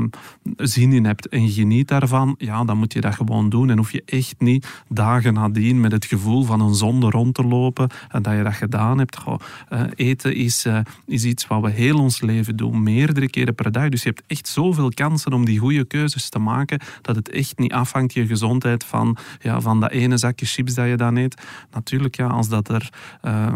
zin 0.57 0.93
in 0.93 1.05
hebt 1.05 1.27
en 1.27 1.49
geniet 1.49 1.84
daarvan, 1.87 2.35
ja, 2.37 2.63
dan 2.63 2.77
moet 2.77 2.93
je 2.93 3.01
dat 3.01 3.15
gewoon 3.15 3.49
doen. 3.49 3.69
En 3.69 3.77
hoef 3.77 3.91
je 3.91 4.03
echt 4.05 4.35
niet 4.37 4.83
dagen 4.87 5.33
nadien 5.33 5.79
met 5.79 5.91
het 5.91 6.05
gevoel 6.05 6.43
van 6.43 6.61
een 6.61 6.75
zonde 6.75 7.09
rond 7.09 7.33
te 7.33 7.43
lopen 7.43 7.89
en 8.09 8.21
dat 8.21 8.35
je 8.37 8.43
dat 8.43 8.53
gedaan 8.53 8.97
hebt. 8.97 9.17
Uh, 9.25 9.81
eten 9.95 10.35
is, 10.35 10.65
uh, 10.65 10.79
is 11.05 11.23
iets 11.23 11.47
wat 11.47 11.61
we 11.61 11.69
heel 11.69 11.99
ons 11.99 12.21
leven 12.21 12.55
doen, 12.55 12.83
meerdere 12.83 13.29
keren 13.29 13.55
per 13.55 13.71
dag. 13.71 13.89
Dus 13.89 14.03
je 14.03 14.09
hebt 14.09 14.23
echt 14.27 14.47
zoveel 14.47 14.89
kansen 14.89 15.33
om 15.33 15.45
die 15.45 15.59
goede 15.59 15.85
keuzes 15.85 16.29
te 16.29 16.39
maken, 16.39 16.79
dat 17.01 17.15
het 17.15 17.29
echt 17.29 17.57
niet 17.57 17.73
afhangt 17.73 18.13
je 18.13 18.25
gezondheid 18.25 18.83
van, 18.83 19.17
ja, 19.39 19.61
van 19.61 19.79
dat 19.79 19.91
ene 19.91 20.17
zakje 20.17 20.45
chips 20.45 20.73
dat 20.73 20.87
je 20.87 20.97
dan 20.97 21.15
eet. 21.15 21.41
Natuurlijk, 21.71 22.15
ja, 22.15 22.27
als 22.27 22.49
dat, 22.49 22.69
er, 22.69 22.89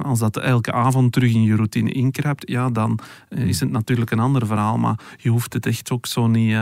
als 0.02 0.20
dat 0.20 0.38
elke 0.38 0.72
avond 0.72 1.12
terug 1.12 1.34
in 1.34 1.44
je 1.44 1.56
routine 1.56 1.92
inkruipt, 1.92 2.50
ja, 2.50 2.70
dan 2.70 3.00
is 3.30 3.60
het 3.60 3.72
natuurlijk 3.72 4.12
een 4.12 4.20
ander 4.20 4.46
verhaal. 4.48 4.78
Maar 4.78 5.00
je 5.18 5.30
hoeft 5.30 5.54
het 5.54 5.66
echt 5.66 5.92
ook 5.92 6.06
zo 6.06 6.28
niet, 6.28 6.58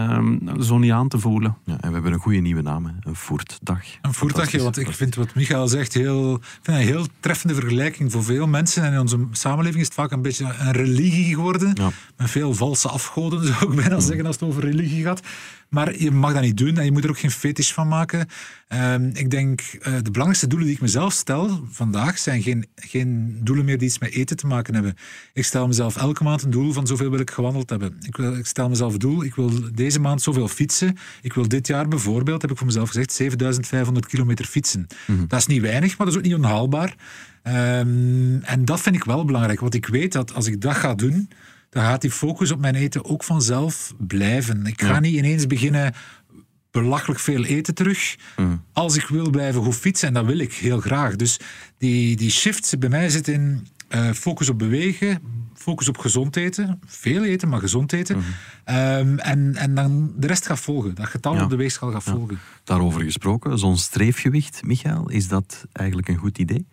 zo 0.60 0.78
niet 0.78 0.92
aan 0.92 1.08
te 1.08 1.20
voelen. 1.20 1.57
Ja, 1.66 1.74
en 1.74 1.88
we 1.88 1.94
hebben 1.94 2.14
een 2.14 2.20
goede 2.20 2.40
nieuwe 2.40 2.62
naam, 2.62 2.86
hè? 2.86 2.92
een 3.04 3.16
voertdag. 3.16 3.84
Een 4.02 4.14
voertdagje, 4.14 4.64
want 4.64 4.78
ik 4.78 4.92
vind 4.92 5.16
wat 5.16 5.36
Michael 5.36 5.68
zegt 5.68 5.94
heel, 5.94 6.40
vind 6.62 6.78
een 6.78 6.84
heel 6.84 7.06
treffende 7.20 7.54
vergelijking 7.54 8.12
voor 8.12 8.24
veel 8.24 8.48
mensen. 8.48 8.84
En 8.84 8.94
in 8.94 9.00
onze 9.00 9.28
samenleving 9.32 9.80
is 9.82 9.86
het 9.86 9.96
vaak 9.96 10.12
een 10.12 10.22
beetje 10.22 10.54
een 10.60 10.72
religie 10.72 11.36
geworden. 11.36 11.72
Ja. 11.74 11.90
Met 12.18 12.30
veel 12.30 12.54
valse 12.54 12.88
afgoden, 12.88 13.46
zou 13.54 13.72
ik 13.72 13.76
bijna 13.76 14.00
zeggen, 14.00 14.26
als 14.26 14.36
het 14.40 14.50
over 14.50 14.64
religie 14.64 15.04
gaat. 15.04 15.22
Maar 15.70 16.00
je 16.00 16.12
mag 16.12 16.34
dat 16.34 16.42
niet 16.42 16.58
doen 16.58 16.78
en 16.78 16.86
je 16.86 16.92
moet 16.92 17.04
er 17.04 17.10
ook 17.10 17.20
geen 17.20 17.32
fetish 17.32 17.72
van 17.72 17.88
maken. 17.88 18.28
Uh, 18.74 18.94
ik 19.14 19.30
denk, 19.30 19.62
uh, 19.62 19.84
de 19.84 20.12
belangrijkste 20.12 20.48
doelen 20.48 20.68
die 20.68 20.76
ik 20.76 20.82
mezelf 20.82 21.14
stel 21.14 21.68
vandaag 21.72 22.18
zijn 22.18 22.42
geen, 22.42 22.66
geen 22.76 23.40
doelen 23.44 23.66
meer 23.66 23.78
die 23.78 23.88
iets 23.88 24.00
met 24.00 24.12
eten 24.12 24.38
te 24.38 24.48
maken 24.48 24.74
hebben. 24.74 24.96
Ik 25.34 25.46
stel 25.46 25.68
mezelf 25.68 25.98
elke 25.98 26.24
maand 26.24 26.44
een 26.44 26.50
doel 26.50 26.74
van 26.74 26.88
zoveel 26.88 27.10
wil 27.10 27.20
ik 27.20 27.32
gewandeld 27.32 27.70
hebben. 27.70 27.98
Ik, 28.02 28.18
wil, 28.18 28.36
ik 28.36 28.46
stel 28.46 28.70
mezelf 28.70 28.94
een 28.94 29.00
doel, 29.00 29.24
ik 29.24 29.36
wil 29.36 29.52
deze 29.74 30.00
maand 30.00 30.22
zoveel 30.22 30.48
fietsen. 30.48 30.98
Ik 31.22 31.34
wil 31.34 31.48
dit 31.48 31.68
jaar 31.68 31.88
bijvoorbeeld, 31.88 32.42
heb 32.42 32.52
ik 32.52 32.58
voor 32.58 32.66
mezelf 32.66 32.88
gezegd, 32.88 33.12
7500 33.12 34.06
kilometer 34.06 34.46
fietsen. 34.46 34.88
Mm 35.06 35.18
-hmm. 35.18 35.28
Dat 35.28 35.40
is 35.40 35.48
niet 35.48 35.62
weinig, 35.62 35.98
maar 35.98 36.08
dat 36.08 36.16
is 36.16 36.22
ook 36.22 36.28
niet 36.28 36.38
onhaalbaar. 36.44 36.96
Um, 37.44 38.44
en 38.44 38.66
dat 38.66 38.82
vind 38.82 38.96
ik 38.96 39.04
wel 39.04 39.26
belangrijk, 39.26 39.60
want 39.60 39.74
ik 39.74 39.86
weet 39.86 40.12
dat 40.12 40.34
als 40.34 40.48
ik 40.48 40.62
dat 40.62 40.76
ga 40.76 40.96
doen 40.96 41.30
dan 41.70 41.84
gaat 41.84 42.02
die 42.02 42.12
focus 42.12 42.52
op 42.52 42.60
mijn 42.60 42.76
eten 42.76 43.06
ook 43.06 43.24
vanzelf 43.24 43.94
blijven. 43.98 44.66
Ik 44.66 44.82
ga 44.82 44.88
ja. 44.88 45.00
niet 45.00 45.16
ineens 45.16 45.48
beginnen 45.48 45.94
belachelijk 46.72 47.20
veel 47.20 47.44
eten 47.44 47.74
terug. 47.74 48.16
Mm. 48.38 48.64
Als 48.74 48.96
ik 48.96 49.08
wil 49.08 49.30
blijven 49.30 49.64
goed 49.64 49.76
fietsen, 49.76 50.08
en 50.08 50.14
dat 50.14 50.26
wil 50.26 50.38
ik 50.38 50.54
heel 50.54 50.80
graag. 50.80 51.16
Dus 51.16 51.40
die, 51.78 52.16
die 52.16 52.32
shift 52.32 52.80
bij 52.80 52.90
mij 52.90 53.10
zit 53.10 53.28
in 53.28 53.68
uh, 53.90 54.12
focus 54.12 54.50
op 54.50 54.60
bewegen, 54.60 55.22
focus 55.54 55.88
op 55.88 55.98
gezond 55.98 56.36
eten. 56.36 56.80
Veel 56.86 57.24
eten, 57.24 57.50
maar 57.50 57.60
gezond 57.60 57.94
eten. 57.94 58.16
Mm 58.16 58.24
-hmm. 58.66 58.76
um, 58.76 59.20
en, 59.20 59.56
en 59.56 59.76
dan 59.76 60.14
de 60.18 60.28
rest 60.28 60.46
gaat 60.46 60.60
volgen. 60.60 60.96
Dat 60.96 61.06
getal 61.06 61.36
ja. 61.36 61.44
op 61.44 61.50
de 61.50 61.56
weegschaal 61.56 61.92
gaat 61.92 62.06
ja. 62.06 62.12
volgen. 62.12 62.40
Daarover 62.64 63.02
gesproken, 63.02 63.60
zo'n 63.60 63.78
streefgewicht, 63.78 64.64
Michael, 64.64 65.10
is 65.10 65.28
dat 65.28 65.66
eigenlijk 65.74 66.08
een 66.08 66.18
goed 66.18 66.38
idee? 66.38 66.68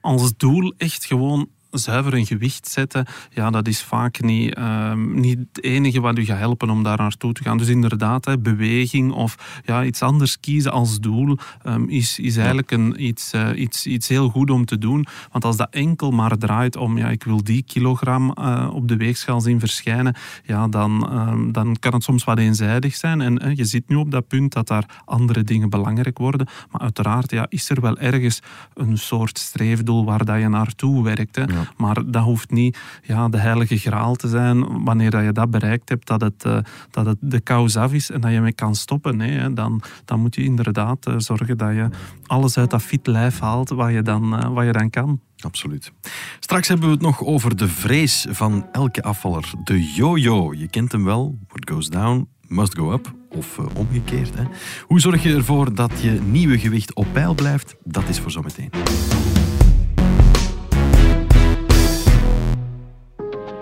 Als 0.00 0.36
doel 0.36 0.74
echt 0.76 1.04
gewoon 1.04 1.48
zuiver 1.78 2.14
een 2.14 2.26
gewicht 2.26 2.68
zetten, 2.68 3.06
ja, 3.30 3.50
dat 3.50 3.68
is 3.68 3.82
vaak 3.82 4.20
niet, 4.20 4.58
uh, 4.58 4.92
niet 4.94 5.38
het 5.38 5.64
enige 5.64 6.00
wat 6.00 6.18
u 6.18 6.24
gaat 6.24 6.38
helpen 6.38 6.70
om 6.70 6.82
daar 6.82 6.98
naartoe 6.98 7.32
te 7.32 7.42
gaan. 7.42 7.58
Dus 7.58 7.68
inderdaad, 7.68 8.24
hè, 8.24 8.38
beweging 8.38 9.12
of 9.12 9.60
ja, 9.64 9.84
iets 9.84 10.02
anders 10.02 10.40
kiezen 10.40 10.72
als 10.72 11.00
doel 11.00 11.38
um, 11.66 11.88
is, 11.88 12.18
is 12.18 12.36
eigenlijk 12.36 12.70
een, 12.70 13.04
iets, 13.04 13.34
uh, 13.34 13.48
iets, 13.54 13.86
iets 13.86 14.08
heel 14.08 14.28
goed 14.28 14.50
om 14.50 14.64
te 14.64 14.78
doen. 14.78 15.06
Want 15.32 15.44
als 15.44 15.56
dat 15.56 15.70
enkel 15.70 16.10
maar 16.10 16.38
draait 16.38 16.76
om, 16.76 16.98
ja, 16.98 17.08
ik 17.08 17.24
wil 17.24 17.44
die 17.44 17.62
kilogram 17.62 18.34
uh, 18.38 18.70
op 18.72 18.88
de 18.88 18.96
weegschaal 18.96 19.40
zien 19.40 19.60
verschijnen, 19.60 20.14
ja, 20.44 20.68
dan, 20.68 21.18
um, 21.18 21.52
dan 21.52 21.76
kan 21.78 21.92
het 21.92 22.02
soms 22.02 22.24
wat 22.24 22.38
eenzijdig 22.38 22.94
zijn. 22.94 23.20
En 23.20 23.56
je 23.56 23.64
zit 23.64 23.88
nu 23.88 23.96
op 23.96 24.10
dat 24.10 24.28
punt 24.28 24.52
dat 24.52 24.68
daar 24.68 25.02
andere 25.04 25.42
dingen 25.42 25.70
belangrijk 25.70 26.18
worden. 26.18 26.46
Maar 26.70 26.80
uiteraard 26.80 27.30
ja, 27.30 27.46
is 27.48 27.70
er 27.70 27.80
wel 27.80 27.98
ergens 27.98 28.40
een 28.74 28.98
soort 28.98 29.38
streefdoel 29.38 30.04
waar 30.04 30.24
dat 30.24 30.40
je 30.40 30.48
naartoe 30.48 31.04
werkt. 31.04 31.36
Hè. 31.36 31.42
Ja. 31.42 31.65
Maar 31.76 32.10
dat 32.10 32.22
hoeft 32.22 32.50
niet 32.50 32.78
ja, 33.02 33.28
de 33.28 33.38
heilige 33.38 33.78
graal 33.78 34.14
te 34.14 34.28
zijn. 34.28 34.84
Wanneer 34.84 35.10
dat 35.10 35.24
je 35.24 35.32
dat 35.32 35.50
bereikt 35.50 35.88
hebt, 35.88 36.06
dat 36.06 36.20
het, 36.20 36.44
uh, 36.46 36.58
dat 36.90 37.06
het 37.06 37.16
de 37.20 37.40
kous 37.40 37.76
af 37.76 37.92
is 37.92 38.10
en 38.10 38.20
dat 38.20 38.32
je 38.32 38.40
mee 38.40 38.52
kan 38.52 38.74
stoppen. 38.74 39.16
Nee, 39.16 39.52
dan, 39.52 39.82
dan 40.04 40.20
moet 40.20 40.34
je 40.34 40.44
inderdaad 40.44 41.08
uh, 41.08 41.14
zorgen 41.16 41.58
dat 41.58 41.74
je 41.74 41.88
alles 42.26 42.58
uit 42.58 42.70
dat 42.70 42.82
fit 42.82 43.06
lijf 43.06 43.38
haalt 43.38 43.68
wat 43.68 43.92
je 43.92 44.02
dan, 44.02 44.34
uh, 44.34 44.48
wat 44.48 44.64
je 44.64 44.72
dan 44.72 44.90
kan. 44.90 45.20
Absoluut. 45.36 45.92
Straks 46.40 46.68
hebben 46.68 46.86
we 46.86 46.92
het 46.92 47.02
nog 47.02 47.24
over 47.24 47.56
de 47.56 47.68
vrees 47.68 48.26
van 48.30 48.66
elke 48.72 49.02
afvaller. 49.02 49.50
De 49.64 49.92
yo-yo. 49.92 50.54
Je 50.54 50.68
kent 50.68 50.92
hem 50.92 51.04
wel. 51.04 51.38
What 51.48 51.70
goes 51.70 51.88
down, 51.88 52.28
must 52.48 52.76
go 52.76 52.92
up. 52.92 53.14
Of 53.30 53.58
omgekeerd. 53.58 54.34
Hè. 54.34 54.44
Hoe 54.82 55.00
zorg 55.00 55.22
je 55.22 55.34
ervoor 55.34 55.74
dat 55.74 55.92
je 56.00 56.10
nieuwe 56.10 56.58
gewicht 56.58 56.94
op 56.94 57.06
peil 57.12 57.34
blijft? 57.34 57.76
Dat 57.84 58.08
is 58.08 58.20
voor 58.20 58.30
zometeen. 58.30 58.70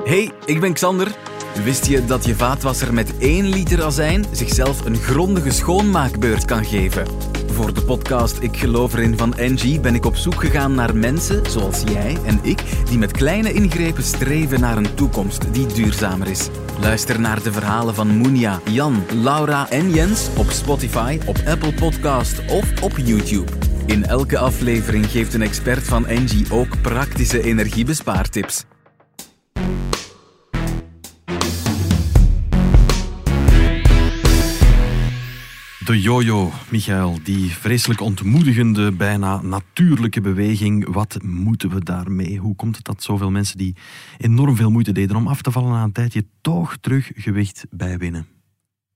Hey, 0.04 0.30
ik 0.44 0.61
ben 0.61 0.73
Xander. 0.73 1.16
Wist 1.64 1.87
je 1.87 2.04
dat 2.04 2.25
je 2.25 2.34
vaatwasser 2.34 2.94
met 2.94 3.18
1 3.18 3.49
liter 3.49 3.84
azijn 3.84 4.25
zichzelf 4.32 4.84
een 4.84 4.96
grondige 4.96 5.50
schoonmaakbeurt 5.50 6.44
kan 6.44 6.64
geven? 6.64 7.06
Voor 7.52 7.75
de 7.75 7.82
podcast 7.82 8.42
Ik 8.42 8.56
geloof 8.56 8.94
erin 8.94 9.18
van 9.18 9.34
Engie 9.34 9.80
ben 9.80 9.94
ik 9.94 10.04
op 10.04 10.16
zoek 10.16 10.34
gegaan 10.34 10.75
naar 10.75 10.96
mensen 10.96 11.50
zoals 11.50 11.82
jij 11.92 12.16
en 12.26 12.38
ik 12.42 12.62
die 12.88 12.99
met 12.99 13.12
kleine 13.12 13.52
ingrepen 13.52 14.02
streven 14.02 14.61
naar 14.61 14.76
een 14.76 14.94
toekomst 14.94 15.54
die 15.54 15.66
duurzamer 15.66 16.28
is. 16.28 16.49
Luister 16.80 17.20
naar 17.20 17.42
de 17.42 17.52
verhalen 17.52 17.94
van 17.94 18.08
Moenia, 18.08 18.61
Jan, 18.70 19.04
Laura 19.23 19.70
en 19.70 19.90
Jens 19.90 20.28
op 20.37 20.50
Spotify, 20.50 21.18
op 21.26 21.38
Apple 21.46 21.75
Podcast 21.75 22.42
of 22.50 22.82
op 22.82 22.99
YouTube. 22.99 23.52
In 23.87 24.06
elke 24.06 24.38
aflevering 24.38 25.06
geeft 25.06 25.34
een 25.34 25.42
expert 25.42 25.82
van 25.82 26.06
Engie 26.06 26.46
ook 26.50 26.80
praktische 26.82 27.42
energiebespaartips. 27.42 28.64
Jojo, 35.96 36.52
Michael, 36.70 37.18
die 37.22 37.50
vreselijk 37.50 38.00
ontmoedigende, 38.00 38.92
bijna 38.92 39.42
natuurlijke 39.42 40.20
beweging. 40.20 40.92
Wat 40.92 41.22
moeten 41.22 41.70
we 41.70 41.84
daarmee? 41.84 42.38
Hoe 42.38 42.56
komt 42.56 42.76
het 42.76 42.84
dat 42.84 43.02
zoveel 43.02 43.30
mensen 43.30 43.58
die 43.58 43.76
enorm 44.18 44.56
veel 44.56 44.70
moeite 44.70 44.92
deden 44.92 45.16
om 45.16 45.28
af 45.28 45.42
te 45.42 45.50
vallen 45.50 45.70
na 45.70 45.82
een 45.82 45.92
tijdje 45.92 46.24
toch 46.40 46.76
terug 46.76 47.10
gewicht 47.14 47.64
bijwinnen? 47.70 48.26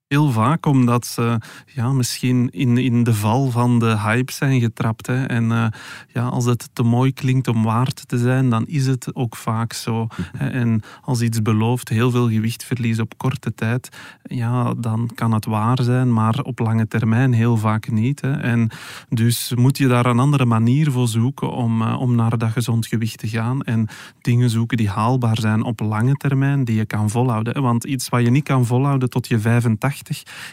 Heel 0.09 0.31
vaak 0.31 0.67
omdat 0.67 1.07
ze 1.07 1.38
ja, 1.67 1.93
misschien 1.93 2.50
in, 2.50 2.77
in 2.77 3.05
de 3.05 3.15
val 3.15 3.50
van 3.50 3.79
de 3.79 3.99
hype 3.99 4.33
zijn 4.33 4.61
getrapt. 4.61 5.07
Hè. 5.07 5.25
En 5.25 5.45
uh, 5.45 5.67
ja, 6.12 6.27
als 6.27 6.45
het 6.45 6.71
te 6.73 6.83
mooi 6.83 7.12
klinkt 7.12 7.49
om 7.49 7.62
waar 7.62 7.87
te 7.87 8.19
zijn, 8.19 8.50
dan 8.50 8.67
is 8.67 8.87
het 8.87 9.15
ook 9.15 9.37
vaak 9.37 9.73
zo. 9.73 10.07
Hè. 10.37 10.49
En 10.49 10.83
als 11.03 11.21
iets 11.21 11.43
belooft 11.43 11.88
heel 11.88 12.11
veel 12.11 12.29
gewicht 12.31 12.65
verliezen 12.65 13.05
op 13.05 13.19
korte 13.19 13.55
tijd, 13.55 13.88
ja, 14.23 14.75
dan 14.75 15.11
kan 15.15 15.33
het 15.33 15.45
waar 15.45 15.83
zijn, 15.83 16.12
maar 16.12 16.43
op 16.43 16.59
lange 16.59 16.88
termijn 16.88 17.33
heel 17.33 17.57
vaak 17.57 17.91
niet. 17.91 18.21
Hè. 18.21 18.33
En 18.33 18.71
dus 19.09 19.53
moet 19.55 19.79
je 19.79 19.88
daar 19.88 20.07
een 20.07 20.19
andere 20.19 20.45
manier 20.45 20.91
voor 20.91 21.09
zoeken 21.09 21.50
om, 21.50 21.83
uh, 21.83 22.00
om 22.00 22.15
naar 22.15 22.38
dat 22.38 22.50
gezond 22.50 22.87
gewicht 22.87 23.19
te 23.19 23.29
gaan. 23.29 23.62
En 23.62 23.88
dingen 24.21 24.50
zoeken 24.50 24.77
die 24.77 24.88
haalbaar 24.88 25.41
zijn 25.41 25.62
op 25.62 25.81
lange 25.81 26.15
termijn, 26.15 26.65
die 26.65 26.77
je 26.77 26.87
kan 26.87 27.11
volhouden. 27.11 27.62
Want 27.62 27.85
iets 27.85 28.09
wat 28.09 28.23
je 28.23 28.31
niet 28.31 28.45
kan 28.45 28.67
volhouden 28.67 29.11
tot 29.11 29.29
je 29.29 29.38
85 29.38 29.97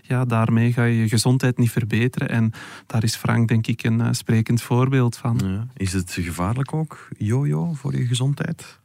ja, 0.02 0.26
daarmee 0.26 0.74
ga 0.74 0.84
je 0.84 0.98
je 0.98 1.08
gezondheid 1.08 1.58
niet 1.58 1.72
verbeteren. 1.72 2.30
En 2.30 2.52
daar 2.86 3.04
is 3.04 3.16
Frank 3.16 3.48
denk 3.48 3.68
ik 3.68 3.84
een 3.84 4.00
uh, 4.00 4.08
sprekend 4.12 4.62
voorbeeld 4.62 5.18
van. 5.18 5.40
Ja. 5.44 5.68
Is 5.78 5.94
het 5.94 6.12
gevaarlijk 6.12 6.74
ook, 6.74 7.08
jojo, 7.18 7.74
voor 7.74 7.96
je 7.96 8.06
gezondheid? 8.06 8.80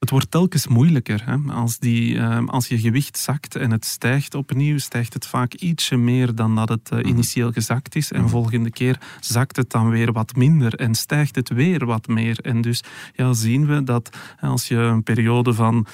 Het 0.00 0.10
wordt 0.10 0.30
telkens 0.30 0.66
moeilijker. 0.66 1.22
Hè? 1.24 1.52
Als, 1.52 1.78
die, 1.78 2.14
uh, 2.14 2.46
als 2.46 2.68
je 2.68 2.78
gewicht 2.78 3.18
zakt 3.18 3.56
en 3.56 3.70
het 3.70 3.84
stijgt 3.84 4.34
opnieuw, 4.34 4.78
stijgt 4.78 5.14
het 5.14 5.26
vaak 5.26 5.54
ietsje 5.54 5.96
meer 5.96 6.34
dan 6.34 6.54
dat 6.54 6.68
het 6.68 6.90
uh, 6.92 6.98
initieel 7.10 7.52
gezakt 7.52 7.96
is. 7.96 8.12
En 8.12 8.28
volgende 8.28 8.70
keer 8.70 9.00
zakt 9.20 9.56
het 9.56 9.70
dan 9.70 9.90
weer 9.90 10.12
wat 10.12 10.36
minder 10.36 10.74
en 10.74 10.94
stijgt 10.94 11.34
het 11.34 11.48
weer 11.48 11.86
wat 11.86 12.06
meer. 12.06 12.38
En 12.38 12.60
dus 12.60 12.82
ja, 13.12 13.32
zien 13.32 13.66
we 13.66 13.82
dat 13.82 14.16
als 14.40 14.68
je 14.68 14.76
een 14.76 15.02
periode 15.02 15.54
van 15.54 15.86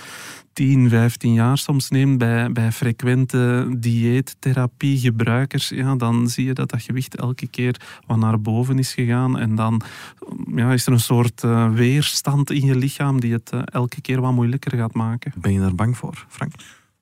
10, 0.57 0.89
15 0.89 1.33
jaar 1.33 1.59
soms 1.59 1.91
neemt 1.91 2.19
bij, 2.19 2.53
bij 2.53 2.73
frequente 2.73 3.67
dieettherapiegebruikers, 3.79 5.69
ja, 5.69 5.95
dan 5.97 6.29
zie 6.29 6.45
je 6.45 6.53
dat 6.53 6.71
dat 6.71 6.83
gewicht 6.83 7.17
elke 7.17 7.47
keer 7.47 7.81
wat 8.07 8.17
naar 8.17 8.41
boven 8.41 8.79
is 8.79 8.95
gegaan. 8.95 9.39
En 9.39 9.55
dan 9.55 9.81
ja, 10.55 10.73
is 10.73 10.87
er 10.87 10.93
een 10.93 11.01
soort 11.01 11.43
uh, 11.43 11.71
weerstand 11.73 12.51
in 12.51 12.67
je 12.67 12.77
lichaam 12.77 13.21
die 13.21 13.33
het 13.33 13.51
uh, 13.55 13.61
elke 13.65 14.01
keer 14.01 14.21
wat 14.21 14.33
moeilijker 14.33 14.79
gaat 14.79 14.95
maken. 14.95 15.33
Ben 15.37 15.53
je 15.53 15.61
daar 15.61 15.75
bang 15.75 15.97
voor, 15.97 16.27
Frank? 16.29 16.53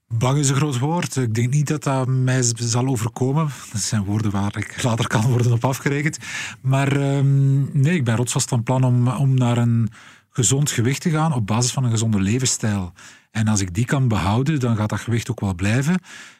Bang 0.08 0.38
is 0.38 0.48
een 0.48 0.56
groot 0.56 0.78
woord. 0.78 1.16
Ik 1.16 1.34
denk 1.34 1.50
niet 1.52 1.68
dat 1.68 1.82
dat 1.82 2.06
mij 2.08 2.42
zal 2.54 2.86
overkomen. 2.86 3.48
Dat 3.72 3.80
zijn 3.80 4.04
woorden 4.04 4.30
waar 4.30 4.56
ik 4.56 4.82
later 4.82 5.06
kan 5.06 5.22
worden 5.22 5.52
op 5.52 5.64
afgerekend. 5.64 6.18
Maar 6.60 7.16
um, 7.16 7.70
nee, 7.72 7.94
ik 7.94 8.04
ben 8.04 8.16
rotsvast 8.16 8.48
van 8.48 8.62
plan 8.62 8.84
om, 8.84 9.08
om 9.08 9.34
naar 9.34 9.56
een 9.56 9.88
gezond 10.30 10.70
gewicht 10.70 11.00
te 11.00 11.10
gaan 11.10 11.32
op 11.32 11.46
basis 11.46 11.72
van 11.72 11.84
een 11.84 11.90
gezonde 11.90 12.20
levensstijl. 12.20 12.92
En 13.34 13.48
als 13.48 13.60
ik 13.60 13.74
die 13.74 13.84
kan 13.84 14.08
behouden, 14.08 14.60
dan 14.60 14.76
gaat 14.76 14.88
dat 14.88 15.00
gewicht 15.00 15.30
ook 15.30 15.40
wel 15.40 15.54
blijven. 15.54 15.98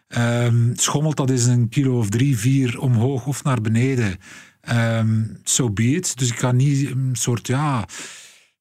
Um, 0.08 0.72
schommelt 0.74 1.16
dat 1.16 1.30
eens 1.30 1.44
een 1.44 1.68
kilo 1.68 1.98
of 1.98 2.08
drie, 2.08 2.38
vier 2.38 2.80
omhoog 2.80 3.26
of 3.26 3.44
naar 3.44 3.60
beneden. 3.60 4.16
Um, 4.72 5.36
so 5.42 5.70
be 5.70 5.84
it. 5.84 6.18
Dus 6.18 6.30
ik 6.30 6.38
ga 6.38 6.52
niet 6.52 6.90
een 6.90 7.10
soort, 7.12 7.46
ja, 7.46 7.84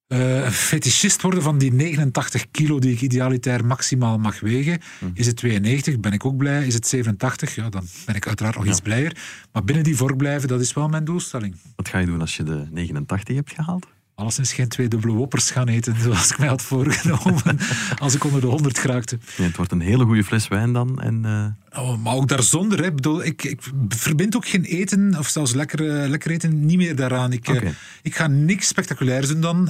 uh, 0.07 0.49
fetischist 0.49 1.21
worden 1.21 1.41
van 1.41 1.57
die 1.57 1.73
89 1.73 2.51
kilo 2.51 2.79
die 2.79 2.91
ik 2.91 3.01
idealitair 3.01 3.65
maximaal 3.65 4.17
mag 4.17 4.39
wegen. 4.39 4.79
Hm. 4.99 5.05
Is 5.13 5.25
het 5.25 5.35
92, 5.35 5.99
ben 5.99 6.11
ik 6.11 6.25
ook 6.25 6.37
blij. 6.37 6.65
Is 6.65 6.73
het 6.73 6.87
87, 6.87 7.55
ja, 7.55 7.69
dan 7.69 7.85
ben 8.05 8.15
ik 8.15 8.27
uiteraard 8.27 8.55
nog 8.55 8.65
iets 8.65 8.81
blijer. 8.81 9.17
Maar 9.51 9.63
binnen 9.63 9.83
die 9.83 9.95
vork 9.95 10.17
blijven, 10.17 10.47
dat 10.47 10.61
is 10.61 10.73
wel 10.73 10.87
mijn 10.87 11.05
doelstelling. 11.05 11.55
Wat 11.75 11.89
ga 11.89 11.99
je 11.99 12.05
doen 12.05 12.21
als 12.21 12.37
je 12.37 12.43
de 12.43 12.67
89 12.71 13.35
hebt 13.35 13.51
gehaald? 13.51 13.87
Alleszins 14.15 14.53
geen 14.53 14.67
twee 14.67 14.87
dubbele 14.87 15.13
woppers 15.13 15.51
gaan 15.51 15.67
eten, 15.67 15.95
zoals 16.01 16.31
ik 16.31 16.37
mij 16.37 16.47
had 16.47 16.61
voorgenomen 16.61 17.59
als 17.99 18.15
ik 18.15 18.23
onder 18.23 18.41
de 18.41 18.47
100 18.47 18.79
geraakte. 18.79 19.17
Ja, 19.37 19.43
het 19.43 19.55
wordt 19.55 19.71
een 19.71 19.81
hele 19.81 20.05
goede 20.05 20.23
fles 20.23 20.47
wijn 20.47 20.73
dan. 20.73 21.01
En, 21.01 21.23
uh... 21.25 21.81
oh, 21.83 21.97
maar 22.03 22.13
ook 22.13 22.27
daar 22.27 22.43
zonder. 22.43 22.79
Hè. 22.79 22.85
Ik, 22.85 22.95
bedoel, 22.95 23.23
ik, 23.23 23.43
ik 23.43 23.61
verbind 23.89 24.35
ook 24.35 24.47
geen 24.47 24.63
eten, 24.63 25.15
of 25.17 25.27
zelfs 25.27 25.53
lekker, 25.53 26.09
lekker 26.09 26.31
eten, 26.31 26.65
niet 26.65 26.77
meer 26.77 26.95
daaraan. 26.95 27.31
Ik, 27.31 27.47
okay. 27.47 27.63
uh, 27.63 27.69
ik 28.01 28.15
ga 28.15 28.27
niks 28.27 28.67
spectaculairs 28.67 29.27
doen 29.27 29.41
dan. 29.41 29.63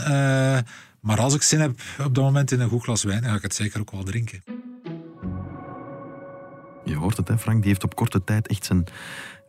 maar 0.99 1.19
als 1.19 1.33
ik 1.33 1.41
zin 1.41 1.59
heb 1.59 1.81
op 2.05 2.15
dat 2.15 2.23
moment 2.23 2.51
in 2.51 2.59
een 2.59 2.69
goed 2.69 2.83
glas 2.83 3.03
wijn, 3.03 3.21
dan 3.21 3.29
ga 3.29 3.35
ik 3.35 3.41
het 3.41 3.55
zeker 3.55 3.79
ook 3.79 3.91
wel 3.91 4.03
drinken. 4.03 4.43
Je 6.85 6.95
hoort 6.95 7.17
het, 7.17 7.27
hè, 7.27 7.37
Frank. 7.37 7.59
Die 7.59 7.69
heeft 7.69 7.83
op 7.83 7.95
korte 7.95 8.23
tijd 8.23 8.47
echt 8.47 8.65
zijn 8.65 8.83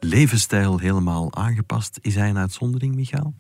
levensstijl 0.01 0.79
helemaal 0.79 1.35
aangepast. 1.35 1.99
Is 2.01 2.15
hij 2.15 2.29
een 2.29 2.39
uitzondering, 2.39 2.95
Michael? 2.95 3.35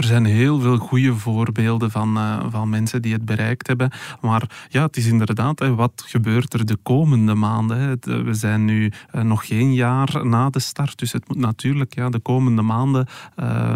Er 0.00 0.06
zijn 0.06 0.24
heel 0.24 0.60
veel 0.60 0.76
goede 0.76 1.14
voorbeelden 1.14 1.90
van, 1.90 2.16
uh, 2.16 2.44
van 2.50 2.68
mensen 2.68 3.02
die 3.02 3.12
het 3.12 3.24
bereikt 3.24 3.66
hebben. 3.66 3.90
Maar 4.20 4.66
ja, 4.68 4.82
het 4.82 4.96
is 4.96 5.06
inderdaad, 5.06 5.58
wat 5.68 6.04
gebeurt 6.06 6.54
er 6.54 6.66
de 6.66 6.76
komende 6.82 7.34
maanden? 7.34 7.78
Het, 7.78 8.04
we 8.04 8.34
zijn 8.34 8.64
nu 8.64 8.92
uh, 9.14 9.22
nog 9.22 9.46
geen 9.46 9.74
jaar 9.74 10.26
na 10.26 10.50
de 10.50 10.58
start, 10.58 10.98
dus 10.98 11.12
het 11.12 11.28
moet 11.28 11.36
natuurlijk 11.36 11.94
ja, 11.94 12.08
de 12.08 12.18
komende 12.18 12.62
maanden 12.62 13.06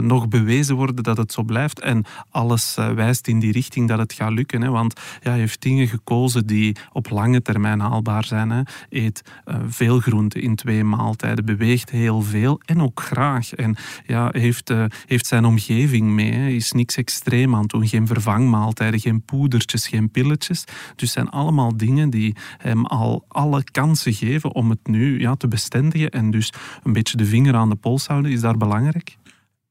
nog 0.00 0.28
bewezen 0.28 0.76
worden 0.76 1.04
dat 1.04 1.16
het 1.16 1.32
zo 1.32 1.42
blijft. 1.42 1.80
En 1.80 2.04
alles 2.30 2.74
wijst 2.94 3.28
in 3.28 3.38
die 3.38 3.52
richting 3.52 3.88
dat 3.88 3.98
het 3.98 4.12
gaat 4.12 4.32
lukken. 4.32 4.62
Hè? 4.62 4.70
Want 4.70 5.00
ja, 5.22 5.30
hij 5.30 5.38
heeft 5.38 5.62
dingen 5.62 5.88
gekozen 5.88 6.46
die 6.46 6.76
op 6.92 7.10
lange 7.10 7.42
termijn 7.42 7.80
haalbaar 7.80 8.24
zijn. 8.24 8.50
Hè? 8.50 8.62
Eet 8.88 9.22
veel 9.66 10.00
groenten 10.00 10.42
in 10.42 10.54
twee 10.54 10.84
maaltijden, 10.84 11.44
beweegt 11.44 11.90
heel 11.90 12.22
veel 12.22 12.60
en 12.64 12.80
ook 12.80 13.00
graag. 13.00 13.52
En 13.52 13.76
ja, 14.06 14.28
heeft, 14.32 14.72
heeft 15.06 15.26
zijn 15.26 15.44
omgeving 15.44 16.13
mee. 16.14 16.32
Hè. 16.32 16.48
Is 16.48 16.72
niks 16.72 16.96
extreem 16.96 17.54
aan 17.54 17.60
het 17.60 17.70
doen. 17.70 17.88
Geen 17.88 18.06
vervangmaaltijden, 18.06 19.00
geen 19.00 19.22
poedertjes, 19.22 19.86
geen 19.86 20.10
pilletjes. 20.10 20.64
Dus 20.96 21.12
zijn 21.12 21.30
allemaal 21.30 21.76
dingen 21.76 22.10
die 22.10 22.36
hem 22.58 22.86
al 22.86 23.24
alle 23.28 23.64
kansen 23.64 24.12
geven 24.12 24.54
om 24.54 24.70
het 24.70 24.86
nu 24.86 25.20
ja, 25.20 25.34
te 25.34 25.48
bestendigen. 25.48 26.10
En 26.10 26.30
dus 26.30 26.52
een 26.82 26.92
beetje 26.92 27.16
de 27.16 27.26
vinger 27.26 27.54
aan 27.54 27.68
de 27.68 27.76
pols 27.76 28.06
houden, 28.06 28.30
is 28.30 28.40
daar 28.40 28.56
belangrijk. 28.56 29.16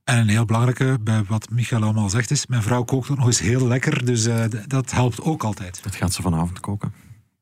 En 0.04 0.18
een 0.18 0.28
heel 0.28 0.46
belangrijke, 0.46 0.98
bij 1.02 1.24
wat 1.24 1.50
Michael 1.50 1.84
allemaal 1.84 2.10
zegt, 2.10 2.32
is: 2.32 2.48
mijn 2.48 2.64
vrouw 2.64 2.84
kookt 2.84 3.10
ook 3.10 3.18
nog 3.18 3.26
eens 3.26 3.40
heel 3.40 3.68
lekker. 3.68 4.06
Dus 4.06 4.28
uh, 4.28 4.44
dat 4.68 4.92
helpt 4.92 5.22
ook 5.22 5.44
altijd. 5.44 5.84
Dat 5.84 5.96
gaat 5.96 6.14
ze 6.14 6.22
vanavond 6.22 6.60
koken. 6.60 6.94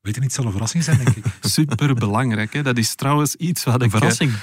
Weet 0.02 0.16
je 0.16 0.22
niet, 0.22 0.30
het 0.30 0.40
zal 0.40 0.46
een 0.46 0.52
verrassing 0.52 0.84
zijn, 0.84 0.98
denk 0.98 1.16
ik. 1.16 1.26
Super 1.42 1.94
belangrijk. 1.94 2.54
Hè? 2.54 2.64
Dat 2.64 2.78
is 2.78 2.96
trouwens 2.96 3.36
iets 3.36 3.64
wat 3.64 3.80
een 3.80 3.86
ik. 3.86 3.92
verrassing. 3.92 4.34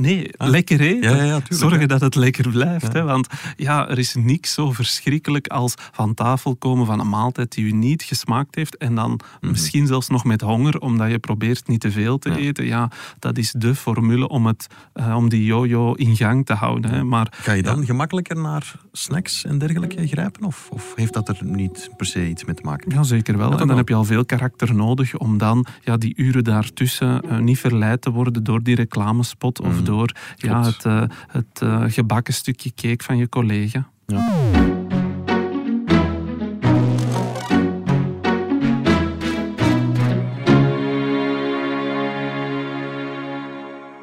Nee, 0.00 0.30
ah. 0.36 0.48
lekker 0.48 0.80
eten. 0.80 1.16
Ja, 1.16 1.22
ja, 1.22 1.40
Zorgen 1.48 1.88
dat 1.88 2.00
het 2.00 2.14
lekker 2.14 2.48
blijft. 2.50 2.92
Hè? 2.92 3.02
Want 3.02 3.26
ja, 3.56 3.88
er 3.88 3.98
is 3.98 4.14
niks 4.14 4.52
zo 4.52 4.72
verschrikkelijk 4.72 5.46
als 5.46 5.74
van 5.92 6.14
tafel 6.14 6.56
komen 6.56 6.86
van 6.86 7.00
een 7.00 7.08
maaltijd 7.08 7.52
die 7.54 7.64
u 7.64 7.72
niet 7.72 8.02
gesmaakt 8.02 8.54
heeft. 8.54 8.76
En 8.76 8.94
dan 8.94 9.20
Mhm. 9.40 9.50
misschien 9.50 9.86
zelfs 9.86 10.08
nog 10.08 10.24
met 10.24 10.40
honger, 10.40 10.78
omdat 10.78 11.10
je 11.10 11.18
probeert 11.18 11.68
niet 11.68 11.80
te 11.80 11.90
veel 11.90 12.18
te 12.18 12.36
eten. 12.36 12.64
Ja, 12.66 12.90
dat 13.18 13.38
is 13.38 13.52
de 13.56 13.74
formule 13.74 14.28
om, 14.28 14.46
het, 14.46 14.66
eh, 14.92 15.16
om 15.16 15.28
die 15.28 15.44
yo-yo 15.44 15.92
in 15.92 16.16
gang 16.16 16.46
te 16.46 16.52
houden. 16.54 16.90
Hè? 16.90 17.04
Maar 17.04 17.32
Ga 17.40 17.52
je 17.52 17.62
dan 17.62 17.84
gemakkelijker 17.84 18.36
naar 18.36 18.74
snacks 18.92 19.44
en 19.44 19.58
dergelijke 19.58 20.06
grijpen? 20.06 20.44
Of, 20.44 20.68
of 20.70 20.92
heeft 20.96 21.12
dat 21.12 21.28
er 21.28 21.38
niet 21.42 21.90
per 21.96 22.06
se 22.06 22.28
iets 22.28 22.44
mee 22.44 22.54
te 22.54 22.62
maken? 22.64 22.90
Ja, 22.94 23.02
zeker 23.02 23.36
wel. 23.38 23.50
en 23.50 23.56
dan 23.58 23.66
wel. 23.66 23.76
heb 23.76 23.88
je 23.88 23.94
al 23.94 24.04
veel 24.04 24.24
karakter 24.24 24.74
nodig 24.74 25.16
om 25.16 25.38
dan 25.38 25.66
ja, 25.84 25.96
die 25.96 26.12
uren 26.16 26.44
daartussen 26.44 27.22
eh, 27.22 27.38
niet 27.38 27.58
verleid 27.58 28.02
te 28.02 28.10
worden 28.10 28.44
door 28.44 28.62
die 28.62 28.74
reclamespot 28.74 29.60
of. 29.60 29.82
Door 29.88 30.12
ja, 30.36 30.64
het, 30.64 30.84
eh, 30.84 31.02
het 31.28 31.62
eh, 31.62 31.84
gebakken 31.86 32.34
stukje 32.34 32.72
cake 32.74 33.04
van 33.04 33.16
je 33.16 33.28
collega. 33.28 33.88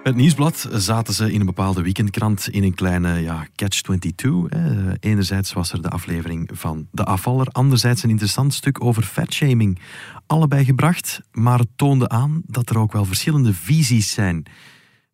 Bij 0.03 0.13
het 0.13 0.15
Nieuwsblad 0.15 0.67
zaten 0.71 1.13
ze 1.13 1.33
in 1.33 1.39
een 1.39 1.45
bepaalde 1.45 1.81
weekendkrant 1.81 2.47
in 2.47 2.63
een 2.63 2.73
kleine 2.73 3.21
ja, 3.21 3.47
catch-22. 3.55 4.27
hè. 4.49 4.93
Enerzijds 4.99 5.53
was 5.53 5.71
er 5.71 5.81
de 5.81 5.89
aflevering 5.89 6.49
van 6.53 6.87
De 6.91 7.03
Afvaller, 7.03 7.47
anderzijds 7.47 8.03
een 8.03 8.09
interessant 8.09 8.53
stuk 8.53 8.83
over 8.83 9.03
fatshaming. 9.03 9.79
Allebei 10.27 10.65
gebracht, 10.65 11.21
maar 11.31 11.59
het 11.59 11.69
toonde 11.75 12.09
aan 12.09 12.41
dat 12.45 12.69
er 12.69 12.77
ook 12.77 12.91
wel 12.91 13.05
verschillende 13.05 13.53
visies 13.53 14.11
zijn. 14.11 14.45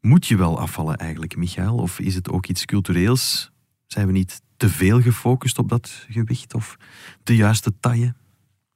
Moet 0.01 0.27
je 0.27 0.35
wel 0.35 0.59
afvallen 0.59 0.97
eigenlijk, 0.97 1.35
Michael? 1.35 1.77
Of 1.77 1.99
is 1.99 2.15
het 2.15 2.29
ook 2.29 2.47
iets 2.47 2.65
cultureels? 2.65 3.51
Zijn 3.87 4.07
we 4.07 4.11
niet 4.11 4.41
te 4.57 4.69
veel 4.69 5.01
gefocust 5.01 5.57
op 5.57 5.69
dat 5.69 6.05
gewicht 6.09 6.53
of 6.53 6.77
de 7.23 7.35
juiste 7.35 7.73
taille? 7.79 8.13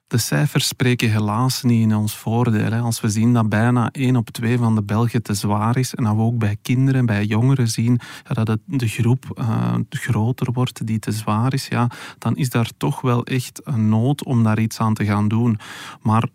De 0.08 0.18
cijfers 0.18 0.68
spreken 0.68 1.12
helaas 1.12 1.64
niet 1.64 1.82
in 1.82 1.96
ons 1.96 2.18
voordeel. 2.18 2.72
Hè. 2.72 2.80
Als 2.80 3.02
we 3.02 3.10
zien 3.10 3.34
dat 3.34 3.50
bijna 3.50 3.90
1 3.92 4.16
op 4.16 4.30
2 4.30 4.58
van 4.58 4.76
de 4.76 4.84
Belgen 4.84 5.24
te 5.24 5.34
zwaar 5.34 5.78
is 5.78 5.96
en 5.96 6.04
dat 6.04 6.16
we 6.16 6.22
ook 6.22 6.38
bij 6.38 6.58
kinderen 6.62 7.00
en 7.00 7.06
bij 7.06 7.26
jongeren 7.26 7.68
zien 7.68 8.00
dat 8.34 8.48
het, 8.48 8.60
de 8.66 8.88
groep 8.88 9.32
eh, 9.34 9.74
groter 9.90 10.52
wordt 10.52 10.88
die 10.88 11.00
te 11.00 11.12
zwaar 11.12 11.54
is, 11.54 11.68
ja, 11.68 11.90
dan 12.18 12.36
is 12.36 12.50
daar 12.50 12.70
toch 12.78 13.02
wel 13.02 13.26
echt 13.26 13.62
een 13.64 13.90
nood 13.90 14.24
om 14.24 14.44
daar 14.44 14.60
iets 14.60 14.80
aan 14.80 14.94
te 14.94 15.06
gaan 15.06 15.28
doen. 15.28 15.60
Maar 16.02 16.28